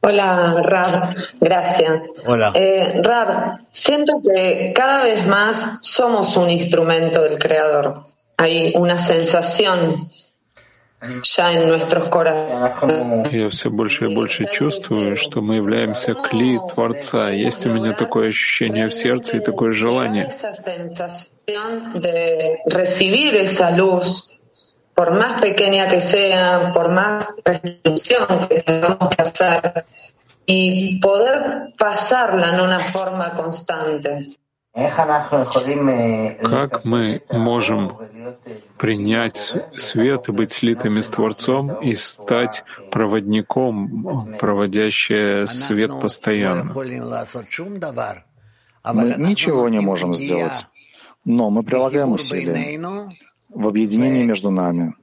Hola, 0.01 0.61
Rab, 0.61 1.15
gracias. 1.41 2.07
Hola. 2.27 2.51
Eh, 2.53 3.01
Rab, 3.01 3.65
siento 3.71 4.21
que 4.23 4.71
cada 4.75 5.03
vez 5.03 5.25
más 5.25 5.79
somos 5.81 6.37
un 6.37 6.51
instrumento 6.51 7.23
del 7.23 7.39
Creador. 7.39 8.14
Hay 8.37 8.73
una 8.75 8.97
sensación 8.97 10.09
ya 11.23 11.51
en 11.53 11.67
nuestros 11.67 12.09
corazones. 12.09 13.31
Я 13.31 13.49
все 13.49 13.69
больше 13.69 14.05
и 14.05 14.15
больше 14.15 14.47
чувствую, 14.51 15.15
что 15.17 15.41
мы 15.41 15.55
являемся 15.55 16.13
кли 16.13 16.59
Творца. 16.73 17.29
Есть 17.29 17.65
у 17.65 17.69
меня 17.69 17.93
такое 17.93 18.29
ощущение 18.29 18.87
в 18.87 18.93
сердце 18.93 19.37
и 19.37 19.39
такое 19.39 19.71
желание. 19.71 20.29
por 24.95 25.11
más 25.11 25.41
pequeña 25.41 25.89
que 25.89 25.99
sea, 25.99 26.71
por 26.73 26.87
más 26.89 27.35
restricción 27.43 28.47
que 28.47 28.61
tengamos 28.61 29.09
que 29.09 29.21
hacer, 29.21 29.85
y 30.45 30.99
poder 30.99 31.73
pasarla 31.77 32.55
en 32.55 32.61
una 32.61 32.79
forma 32.79 33.33
constante. 33.33 34.27
Как 34.75 36.67
мы 36.83 37.21
можем 37.31 37.97
принять 38.77 39.53
свет 39.77 40.27
и 40.27 40.33
быть 40.33 40.51
слитыми 40.51 40.99
с 40.99 41.07
Творцом 41.07 41.81
и 41.81 41.95
стать 41.95 42.65
проводником, 42.91 44.35
проводящим 44.37 45.47
свет 45.47 45.91
постоянно? 46.01 46.73
Мы 48.93 49.15
ничего 49.17 49.69
не 49.69 49.79
можем 49.79 50.13
сделать, 50.13 50.67
но 51.23 51.49
мы 51.49 51.63
прилагаем 51.63 52.11
усилия 52.11 52.77
в 53.49 53.67
объединении 53.67 54.25
между 54.25 54.51
нами 54.51 54.93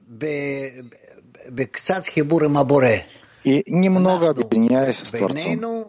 и 3.43 3.63
немного 3.67 4.29
объединяясь 4.29 4.99
с 4.99 5.11
Творцом. 5.11 5.87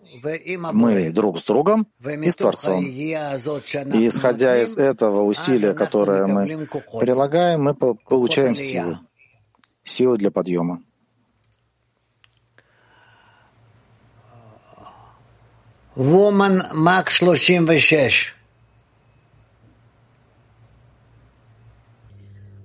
Мы 0.73 1.11
друг 1.11 1.39
с 1.39 1.45
другом 1.45 1.87
и 2.05 2.31
с 2.31 2.37
Творцом. 2.37 2.85
И 2.85 4.09
исходя 4.09 4.61
из 4.63 4.77
этого 4.77 5.23
усилия, 5.23 5.73
которое 5.75 6.27
мы 6.27 6.69
прилагаем, 7.01 7.63
мы 7.63 7.75
получаем 7.75 8.57
силы. 8.57 8.99
Силы 9.85 10.17
для 10.17 10.31
подъема. 10.31 10.83
Woman 15.97 16.73
Mach 16.73 17.09
36. 17.09 18.34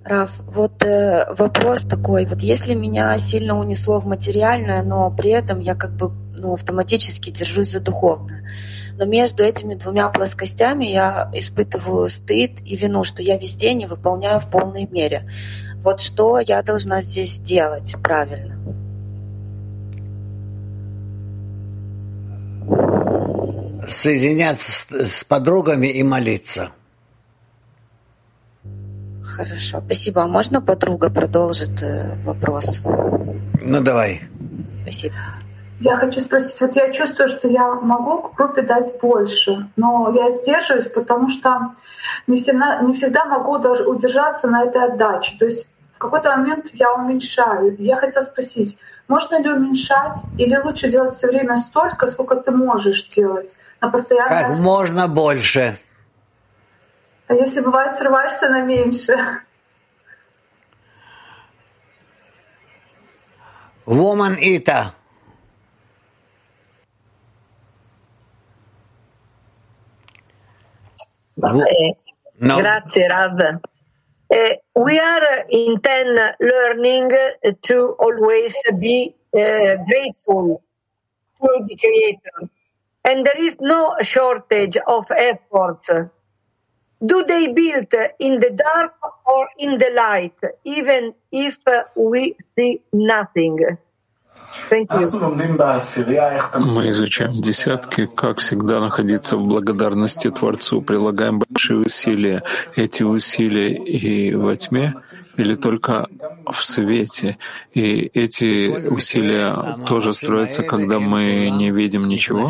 Раф, 0.09 0.31
вот 0.47 0.83
э, 0.83 1.31
вопрос 1.35 1.81
такой, 1.81 2.25
вот 2.25 2.39
если 2.39 2.73
меня 2.73 3.15
сильно 3.19 3.59
унесло 3.59 3.99
в 3.99 4.07
материальное, 4.07 4.81
но 4.81 5.11
при 5.11 5.29
этом 5.29 5.59
я 5.59 5.75
как 5.75 5.91
бы 5.91 6.11
ну, 6.35 6.55
автоматически 6.55 7.29
держусь 7.29 7.69
за 7.69 7.79
духовное, 7.79 8.43
но 8.97 9.05
между 9.05 9.43
этими 9.43 9.75
двумя 9.75 10.09
плоскостями 10.09 10.85
я 10.85 11.29
испытываю 11.31 12.09
стыд 12.09 12.53
и 12.65 12.75
вину, 12.75 13.03
что 13.03 13.21
я 13.21 13.37
везде 13.37 13.75
не 13.75 13.85
выполняю 13.85 14.39
в 14.39 14.49
полной 14.49 14.87
мере. 14.87 15.29
Вот 15.83 16.01
что 16.01 16.39
я 16.39 16.63
должна 16.63 17.03
здесь 17.03 17.37
делать 17.37 17.95
правильно? 18.01 18.57
Соединяться 23.87 25.05
с 25.05 25.23
подругами 25.23 25.85
и 25.85 26.01
молиться. 26.01 26.71
Хорошо, 29.39 29.81
спасибо. 29.85 30.23
А 30.23 30.27
можно 30.27 30.61
подруга 30.61 31.09
продолжит 31.09 31.81
э, 31.81 32.15
вопрос? 32.25 32.83
Ну, 33.61 33.81
давай. 33.81 34.21
Спасибо. 34.81 35.15
Я 35.79 35.95
хочу 35.95 36.19
спросить, 36.19 36.59
вот 36.59 36.75
я 36.75 36.91
чувствую, 36.91 37.29
что 37.29 37.47
я 37.47 37.73
могу 37.75 38.33
группе 38.35 38.63
дать 38.63 38.99
больше, 39.01 39.69
но 39.77 40.13
я 40.13 40.29
сдерживаюсь, 40.31 40.87
потому 40.87 41.29
что 41.29 41.73
не 42.27 42.35
всегда, 42.35 42.81
не 42.81 42.93
всегда 42.93 43.23
могу 43.23 43.53
удержаться 43.53 44.47
на 44.47 44.63
этой 44.65 44.83
отдаче. 44.83 45.37
То 45.39 45.45
есть 45.45 45.67
в 45.95 45.99
какой-то 45.99 46.35
момент 46.35 46.71
я 46.73 46.93
уменьшаю. 46.93 47.77
Я 47.79 47.95
хотела 47.95 48.23
спросить, 48.23 48.77
можно 49.07 49.41
ли 49.41 49.49
уменьшать 49.49 50.17
или 50.37 50.57
лучше 50.57 50.89
делать 50.89 51.11
все 51.13 51.27
время 51.27 51.55
столько, 51.55 52.07
сколько 52.07 52.35
ты 52.35 52.51
можешь 52.51 53.07
делать 53.07 53.55
на 53.79 53.89
постоянной 53.89 54.49
Как 54.49 54.59
можно 54.59 55.07
больше. 55.07 55.77
А 57.28 57.34
если 57.34 57.60
бывает 57.60 57.94
срываешься 57.94 58.48
на 58.50 58.62
меньше? 58.62 59.16
Woman 63.86 64.38
Ita. 64.40 64.94
Eh, 71.36 71.92
no. 72.40 72.60
Grazie 72.60 73.08
Rav. 73.08 73.40
Uh, 74.30 74.54
we 74.74 74.98
are 74.98 75.44
in 75.50 75.80
ten 75.80 76.06
learning 76.40 77.10
to 77.62 77.96
always 77.98 78.56
be 78.78 79.14
uh, 79.34 79.76
grateful 79.84 80.62
to 81.40 81.64
the 81.66 81.76
Creator. 81.76 82.50
And 83.04 83.26
there 83.26 83.38
is 83.44 83.60
no 83.60 83.96
shortage 84.00 84.78
of 84.78 85.10
efforts 85.10 85.90
do 87.05 87.23
they 87.23 87.47
build 87.47 87.93
in 88.19 88.39
the 88.39 88.51
dark 88.51 88.95
or 89.25 89.49
in 89.57 89.77
the 89.77 89.89
light, 89.95 90.39
even 90.63 91.13
if 91.31 91.57
we 91.95 92.35
see 92.55 92.81
nothing? 92.93 93.77
Мы 94.71 94.85
изучаем 96.89 97.41
десятки, 97.41 98.05
как 98.05 98.37
всегда 98.37 98.79
находиться 98.79 99.37
в 99.37 99.45
благодарности 99.45 100.29
Творцу, 100.29 100.81
прилагаем 100.81 101.39
большие 101.39 101.79
усилия. 101.79 102.43
Эти 102.75 103.03
усилия 103.03 103.73
и 103.73 104.35
во 104.35 104.55
тьме 104.55 104.93
или 105.37 105.55
только 105.55 106.07
в 106.45 106.63
свете. 106.63 107.37
И 107.73 108.11
эти 108.13 108.87
усилия 108.87 109.77
тоже 109.87 110.13
строятся, 110.13 110.63
когда 110.63 110.99
мы 110.99 111.49
не 111.49 111.71
видим 111.71 112.07
ничего. 112.07 112.49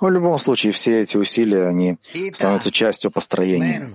В 0.00 0.08
любом 0.08 0.38
случае, 0.38 0.72
все 0.72 1.00
эти 1.02 1.16
усилия, 1.18 1.66
они 1.66 1.98
становятся 2.32 2.72
частью 2.72 3.10
построения. 3.10 3.90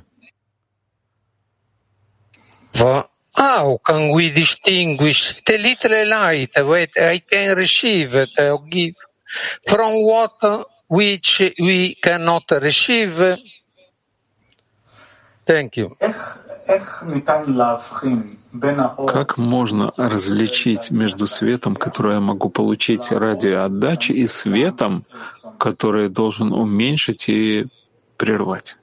How 3.37 3.79
can 3.85 4.11
we 4.11 4.29
distinguish 4.29 5.35
the 5.45 5.57
little 5.57 6.07
light 6.07 6.53
that 6.53 6.89
I 6.97 7.19
can 7.19 7.57
receive, 7.57 8.13
or 8.13 8.59
give, 8.69 8.95
from 9.67 10.03
what 10.03 10.67
which 10.87 11.41
we 11.59 11.95
cannot 11.95 12.49
receive? 12.51 13.37
Thank 15.45 15.75
you. 15.77 15.97
Как 19.07 19.37
можно 19.37 19.93
различить 19.97 20.91
между 20.91 21.27
светом, 21.27 21.75
который 21.75 22.13
я 22.15 22.19
могу 22.19 22.49
получить 22.49 23.11
ради 23.11 23.49
отдачи, 23.49 24.11
и 24.11 24.27
светом, 24.27 25.05
который 25.57 26.09
должен 26.09 26.53
уменьшить 26.53 27.29
и 27.29 27.67
прервать? 28.17 28.77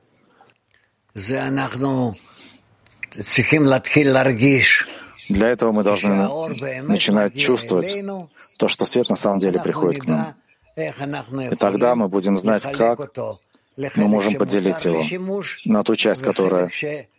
Для 5.28 5.48
этого 5.48 5.72
мы 5.72 5.82
должны 5.82 6.28
начинать 6.82 7.36
чувствовать 7.36 7.96
то, 8.58 8.68
что 8.68 8.84
свет 8.84 9.08
на 9.08 9.16
самом 9.16 9.38
деле 9.38 9.60
приходит 9.60 10.02
к 10.02 10.06
нам. 10.06 10.34
И 10.76 11.56
тогда 11.56 11.94
мы 11.94 12.08
будем 12.08 12.38
знать, 12.38 12.64
как 12.72 12.98
мы 13.96 14.08
можем 14.08 14.34
поделить 14.34 14.84
его 14.84 15.02
на 15.64 15.82
ту 15.82 15.96
часть, 15.96 16.22
которая 16.22 16.70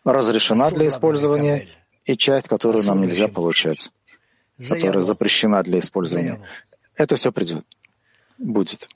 разрешена 0.03 0.71
для 0.71 0.87
использования, 0.87 1.67
и 2.05 2.17
часть, 2.17 2.47
которую 2.47 2.83
нам 2.83 3.01
нельзя 3.01 3.27
получать, 3.27 3.91
которая 4.67 5.01
запрещена 5.01 5.63
для 5.63 5.79
использования. 5.79 6.39
Это 6.95 7.15
все 7.15 7.31
придет, 7.31 7.65
будет. 8.37 8.87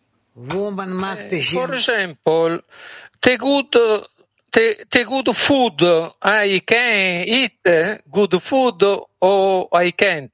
The 4.54 5.06
good, 5.06 5.28
food 5.34 6.14
I 6.22 6.60
can 6.60 7.26
eat, 7.28 8.02
good 8.10 8.42
food 8.42 8.84
or 9.20 9.68
I 9.72 9.92
can't. 9.92 10.32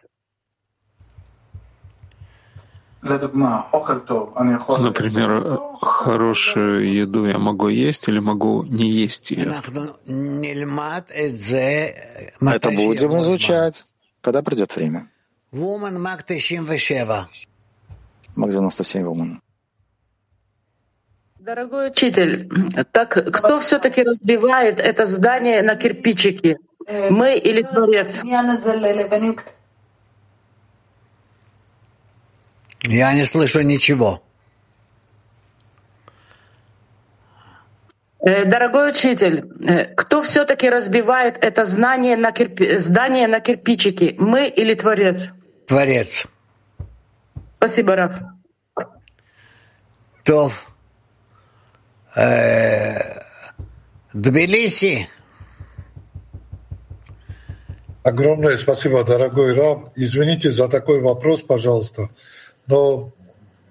Например, 4.79 5.59
хорошую 5.81 6.93
еду 6.93 7.25
я 7.25 7.37
могу 7.37 7.67
есть 7.67 8.07
или 8.07 8.19
могу 8.19 8.63
не 8.63 8.89
есть 8.89 9.31
ее. 9.31 9.53
Это 12.41 12.71
будем 12.71 13.19
изучать, 13.21 13.83
когда 14.21 14.41
придет 14.41 14.75
время. 14.75 15.09
Мак 18.35 18.49
97 18.51 19.03
Вуман. 19.03 19.41
Дорогой 21.39 21.89
учитель, 21.89 22.49
так 22.91 23.09
кто 23.09 23.59
все-таки 23.59 24.01
разбивает 24.03 24.79
это 24.79 25.05
здание 25.05 25.61
на 25.61 25.75
кирпичики? 25.75 26.57
Мы 27.09 27.37
или 27.37 27.61
Творец? 27.63 28.21
Я 32.83 33.13
не 33.13 33.23
слышу 33.23 33.61
ничего. 33.61 34.21
Э, 38.19 38.45
дорогой 38.45 38.91
учитель, 38.91 39.45
э, 39.65 39.85
кто 39.95 40.21
все-таки 40.21 40.69
разбивает 40.69 41.37
это 41.43 41.63
знание 41.63 42.17
на 42.17 42.31
кирпи... 42.31 42.77
здание 42.77 43.27
на 43.27 43.39
кирпичики? 43.39 44.15
Мы 44.19 44.47
или 44.47 44.73
Творец? 44.73 45.29
Творец. 45.65 46.27
Спасибо, 47.57 47.95
Раф. 47.95 48.15
То 50.23 50.51
э, 52.15 52.97
Тбилиси. 54.13 55.07
Огромное 58.03 58.57
спасибо, 58.57 59.05
дорогой 59.05 59.53
Рав. 59.53 59.91
Извините 59.95 60.51
за 60.51 60.67
такой 60.67 61.01
вопрос, 61.01 61.41
пожалуйста 61.41 62.09
но 62.67 63.11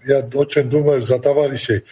я 0.04 0.20
очень 0.34 0.68
думаю 0.68 1.02
за 1.02 1.18
товарищей. 1.18 1.84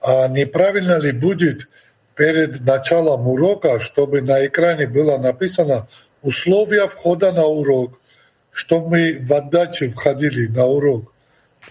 А 0.00 0.28
неправильно 0.28 0.98
ли 0.98 1.12
будет 1.12 1.68
перед 2.14 2.64
началом 2.64 3.26
урока, 3.28 3.78
чтобы 3.80 4.22
на 4.22 4.46
экране 4.46 4.86
было 4.86 5.18
написано 5.18 5.88
условия 6.22 6.88
входа 6.88 7.32
на 7.32 7.44
урок, 7.44 8.00
чтобы 8.52 8.88
мы 8.88 9.18
в 9.20 9.32
отдаче 9.32 9.88
входили 9.88 10.46
на 10.46 10.64
урок? 10.64 11.12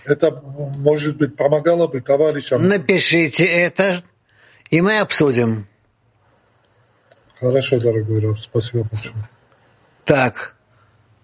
Это, 0.04 0.32
может 0.32 1.18
быть, 1.18 1.36
помогало 1.36 1.88
бы 1.88 2.02
товарищам. 2.02 2.68
Напишите 2.68 3.46
это, 3.46 4.04
и 4.70 4.82
мы 4.82 5.00
обсудим. 5.00 5.68
Хорошо, 7.40 7.80
дорогой 7.80 8.20
Раф, 8.22 8.40
спасибо 8.40 8.84
большое. 8.92 9.16
Так, 10.04 10.56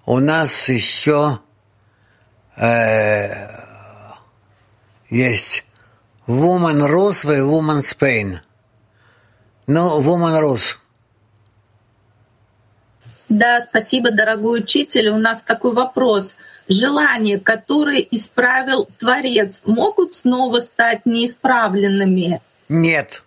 у 0.05 0.19
нас 0.19 0.69
еще 0.69 1.39
э, 2.57 3.31
есть 5.09 5.63
Woman 6.27 6.87
Rus 6.87 7.23
и 7.25 7.41
Woman 7.41 7.81
Spain. 7.81 8.37
Ну, 9.67 10.01
Woman 10.01 10.39
Rus. 10.41 10.77
Да, 13.29 13.61
спасибо, 13.61 14.11
дорогой 14.11 14.59
учитель. 14.59 15.09
У 15.09 15.17
нас 15.17 15.41
такой 15.41 15.73
вопрос. 15.73 16.35
Желания, 16.67 17.39
которые 17.39 18.05
исправил 18.15 18.89
Творец, 18.99 19.61
могут 19.65 20.13
снова 20.13 20.59
стать 20.59 21.05
неисправленными? 21.05 22.41
Нет. 22.69 23.23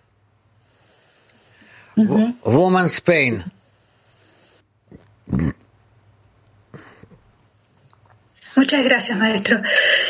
Угу. 1.95 2.35
Woman 2.43 2.85
Spain. 2.85 3.43
Muchas 8.55 8.85
gracias, 8.85 9.17
maestro. 9.17 9.61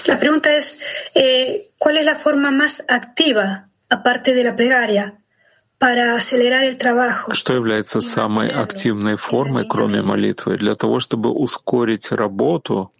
La 0.05 0.19
pregunta 0.19 0.55
es, 0.55 0.79
eh, 1.15 1.69
¿cuál 1.77 1.97
es 1.97 2.05
la 2.05 2.15
forma 2.15 2.51
más 2.51 2.83
activa, 2.87 3.69
aparte 3.89 4.33
de 4.33 4.43
la 4.43 4.55
plegaria, 4.55 5.15
para 5.77 6.15
acelerar 6.15 6.63
el 6.63 6.77
trabajo? 6.77 7.33
Что 7.33 7.53
является 7.53 8.01
самой 8.01 8.49
активной 8.49 9.17
формой, 9.17 9.67
кроме 9.67 10.01
молитвы, 10.01 10.57
для 10.57 10.75
того, 10.75 10.99
чтобы 10.99 11.31
ускорить 11.31 12.11
работу 12.11 12.91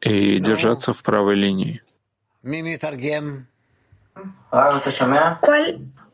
и 0.00 0.38
держаться 0.38 0.92
в 0.92 1.02
правой 1.02 1.34
линии? 1.34 1.82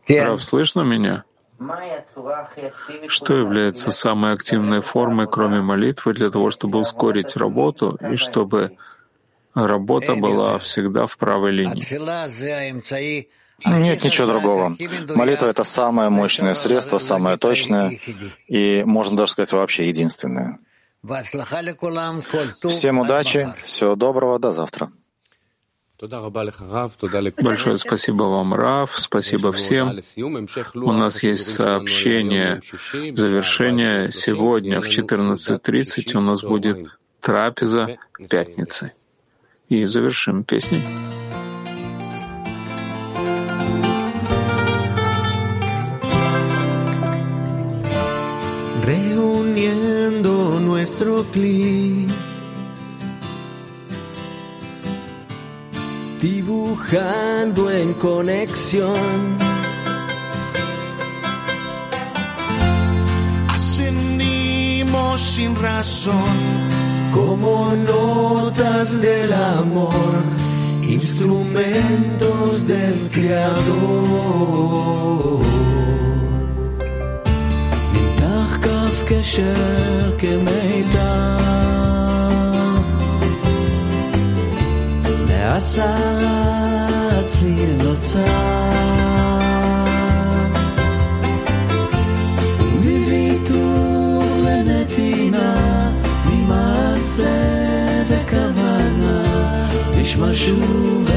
Рав, 0.09 0.43
слышно 0.43 0.83
меня? 0.83 1.25
Что 3.09 3.35
является 3.35 3.91
самой 3.91 4.33
активной 4.33 4.81
формой, 4.81 5.27
кроме 5.27 5.61
молитвы, 5.61 6.15
для 6.15 6.31
того, 6.31 6.51
чтобы 6.51 6.79
ускорить 6.79 7.37
работу 7.37 7.99
и 8.11 8.17
чтобы 8.17 8.77
работа 9.55 10.15
была 10.15 10.59
всегда 10.59 11.07
в 11.07 11.17
правой 11.17 11.53
линии? 11.53 11.83
Нет 13.65 14.05
ничего 14.05 14.27
другого. 14.27 14.77
Молитва— 15.15 15.47
это 15.49 15.65
самое 15.65 16.11
мощное 16.11 16.55
средство, 16.55 16.99
самое 16.99 17.37
точное 17.37 17.99
и, 18.49 18.83
можно 18.85 19.17
даже 19.17 19.33
сказать, 19.33 19.53
вообще 19.53 19.89
единственное. 19.89 20.59
Всем 22.69 22.99
удачи, 22.99 23.49
всего 23.65 23.95
доброго, 23.95 24.39
до 24.39 24.53
завтра. 24.53 24.91
Большое 26.01 27.79
спасибо 27.79 28.23
вам, 28.25 28.53
Раф, 28.55 28.99
спасибо 28.99 29.53
всем. 29.53 29.97
У 30.75 30.93
нас 30.93 31.23
есть 31.23 31.55
сообщение 31.55 32.61
завершения. 33.15 34.11
Сегодня 34.11 34.81
в 34.81 34.89
14.30 34.89 36.17
у 36.17 36.21
нас 36.21 36.43
будет 36.43 36.89
трапеза 37.21 37.97
пятницы. 38.29 38.93
И 39.69 39.85
завершим 39.85 40.45
песней. 40.45 40.85
Reuniendo 48.85 50.61
nuestro 50.61 51.25
clip 51.33 52.24
dibujando 56.25 57.71
en 57.71 57.93
conexión. 57.95 59.37
Ascendimos 63.49 65.21
sin 65.21 65.55
razón 65.55 66.39
como 67.13 67.75
notas 67.77 69.03
del 69.03 69.35
amor, 69.35 70.15
instrumentos 70.83 72.67
del 72.67 73.11
Creador. 73.11 74.65
ועשה 85.55 85.97
הצליל 87.13 87.71
נוצר. 87.83 88.19
מוויתור 92.75 94.25
לנתינה, 94.45 95.91
ממעשה 96.27 97.27
וכוונה, 98.09 99.23
נשמע 99.97 100.35
שוב 100.35 101.11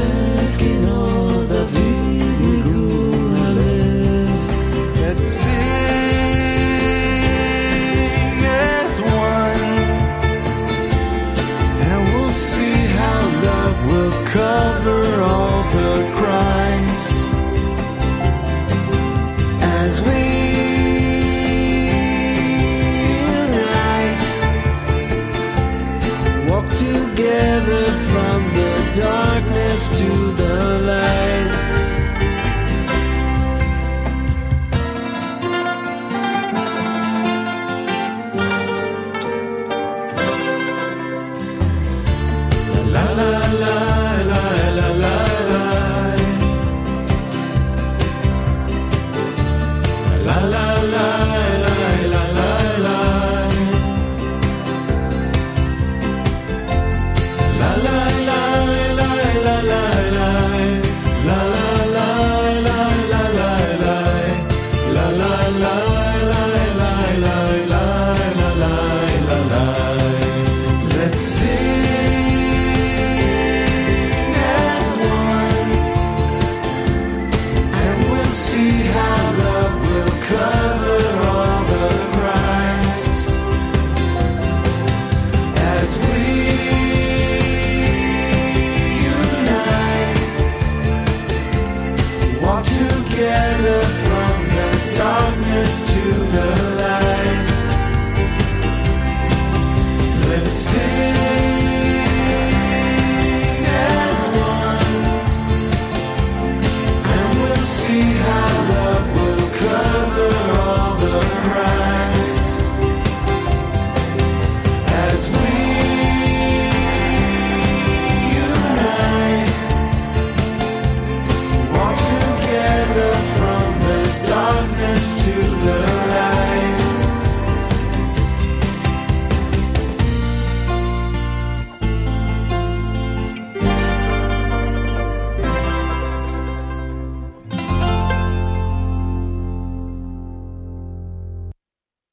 to 29.96 30.27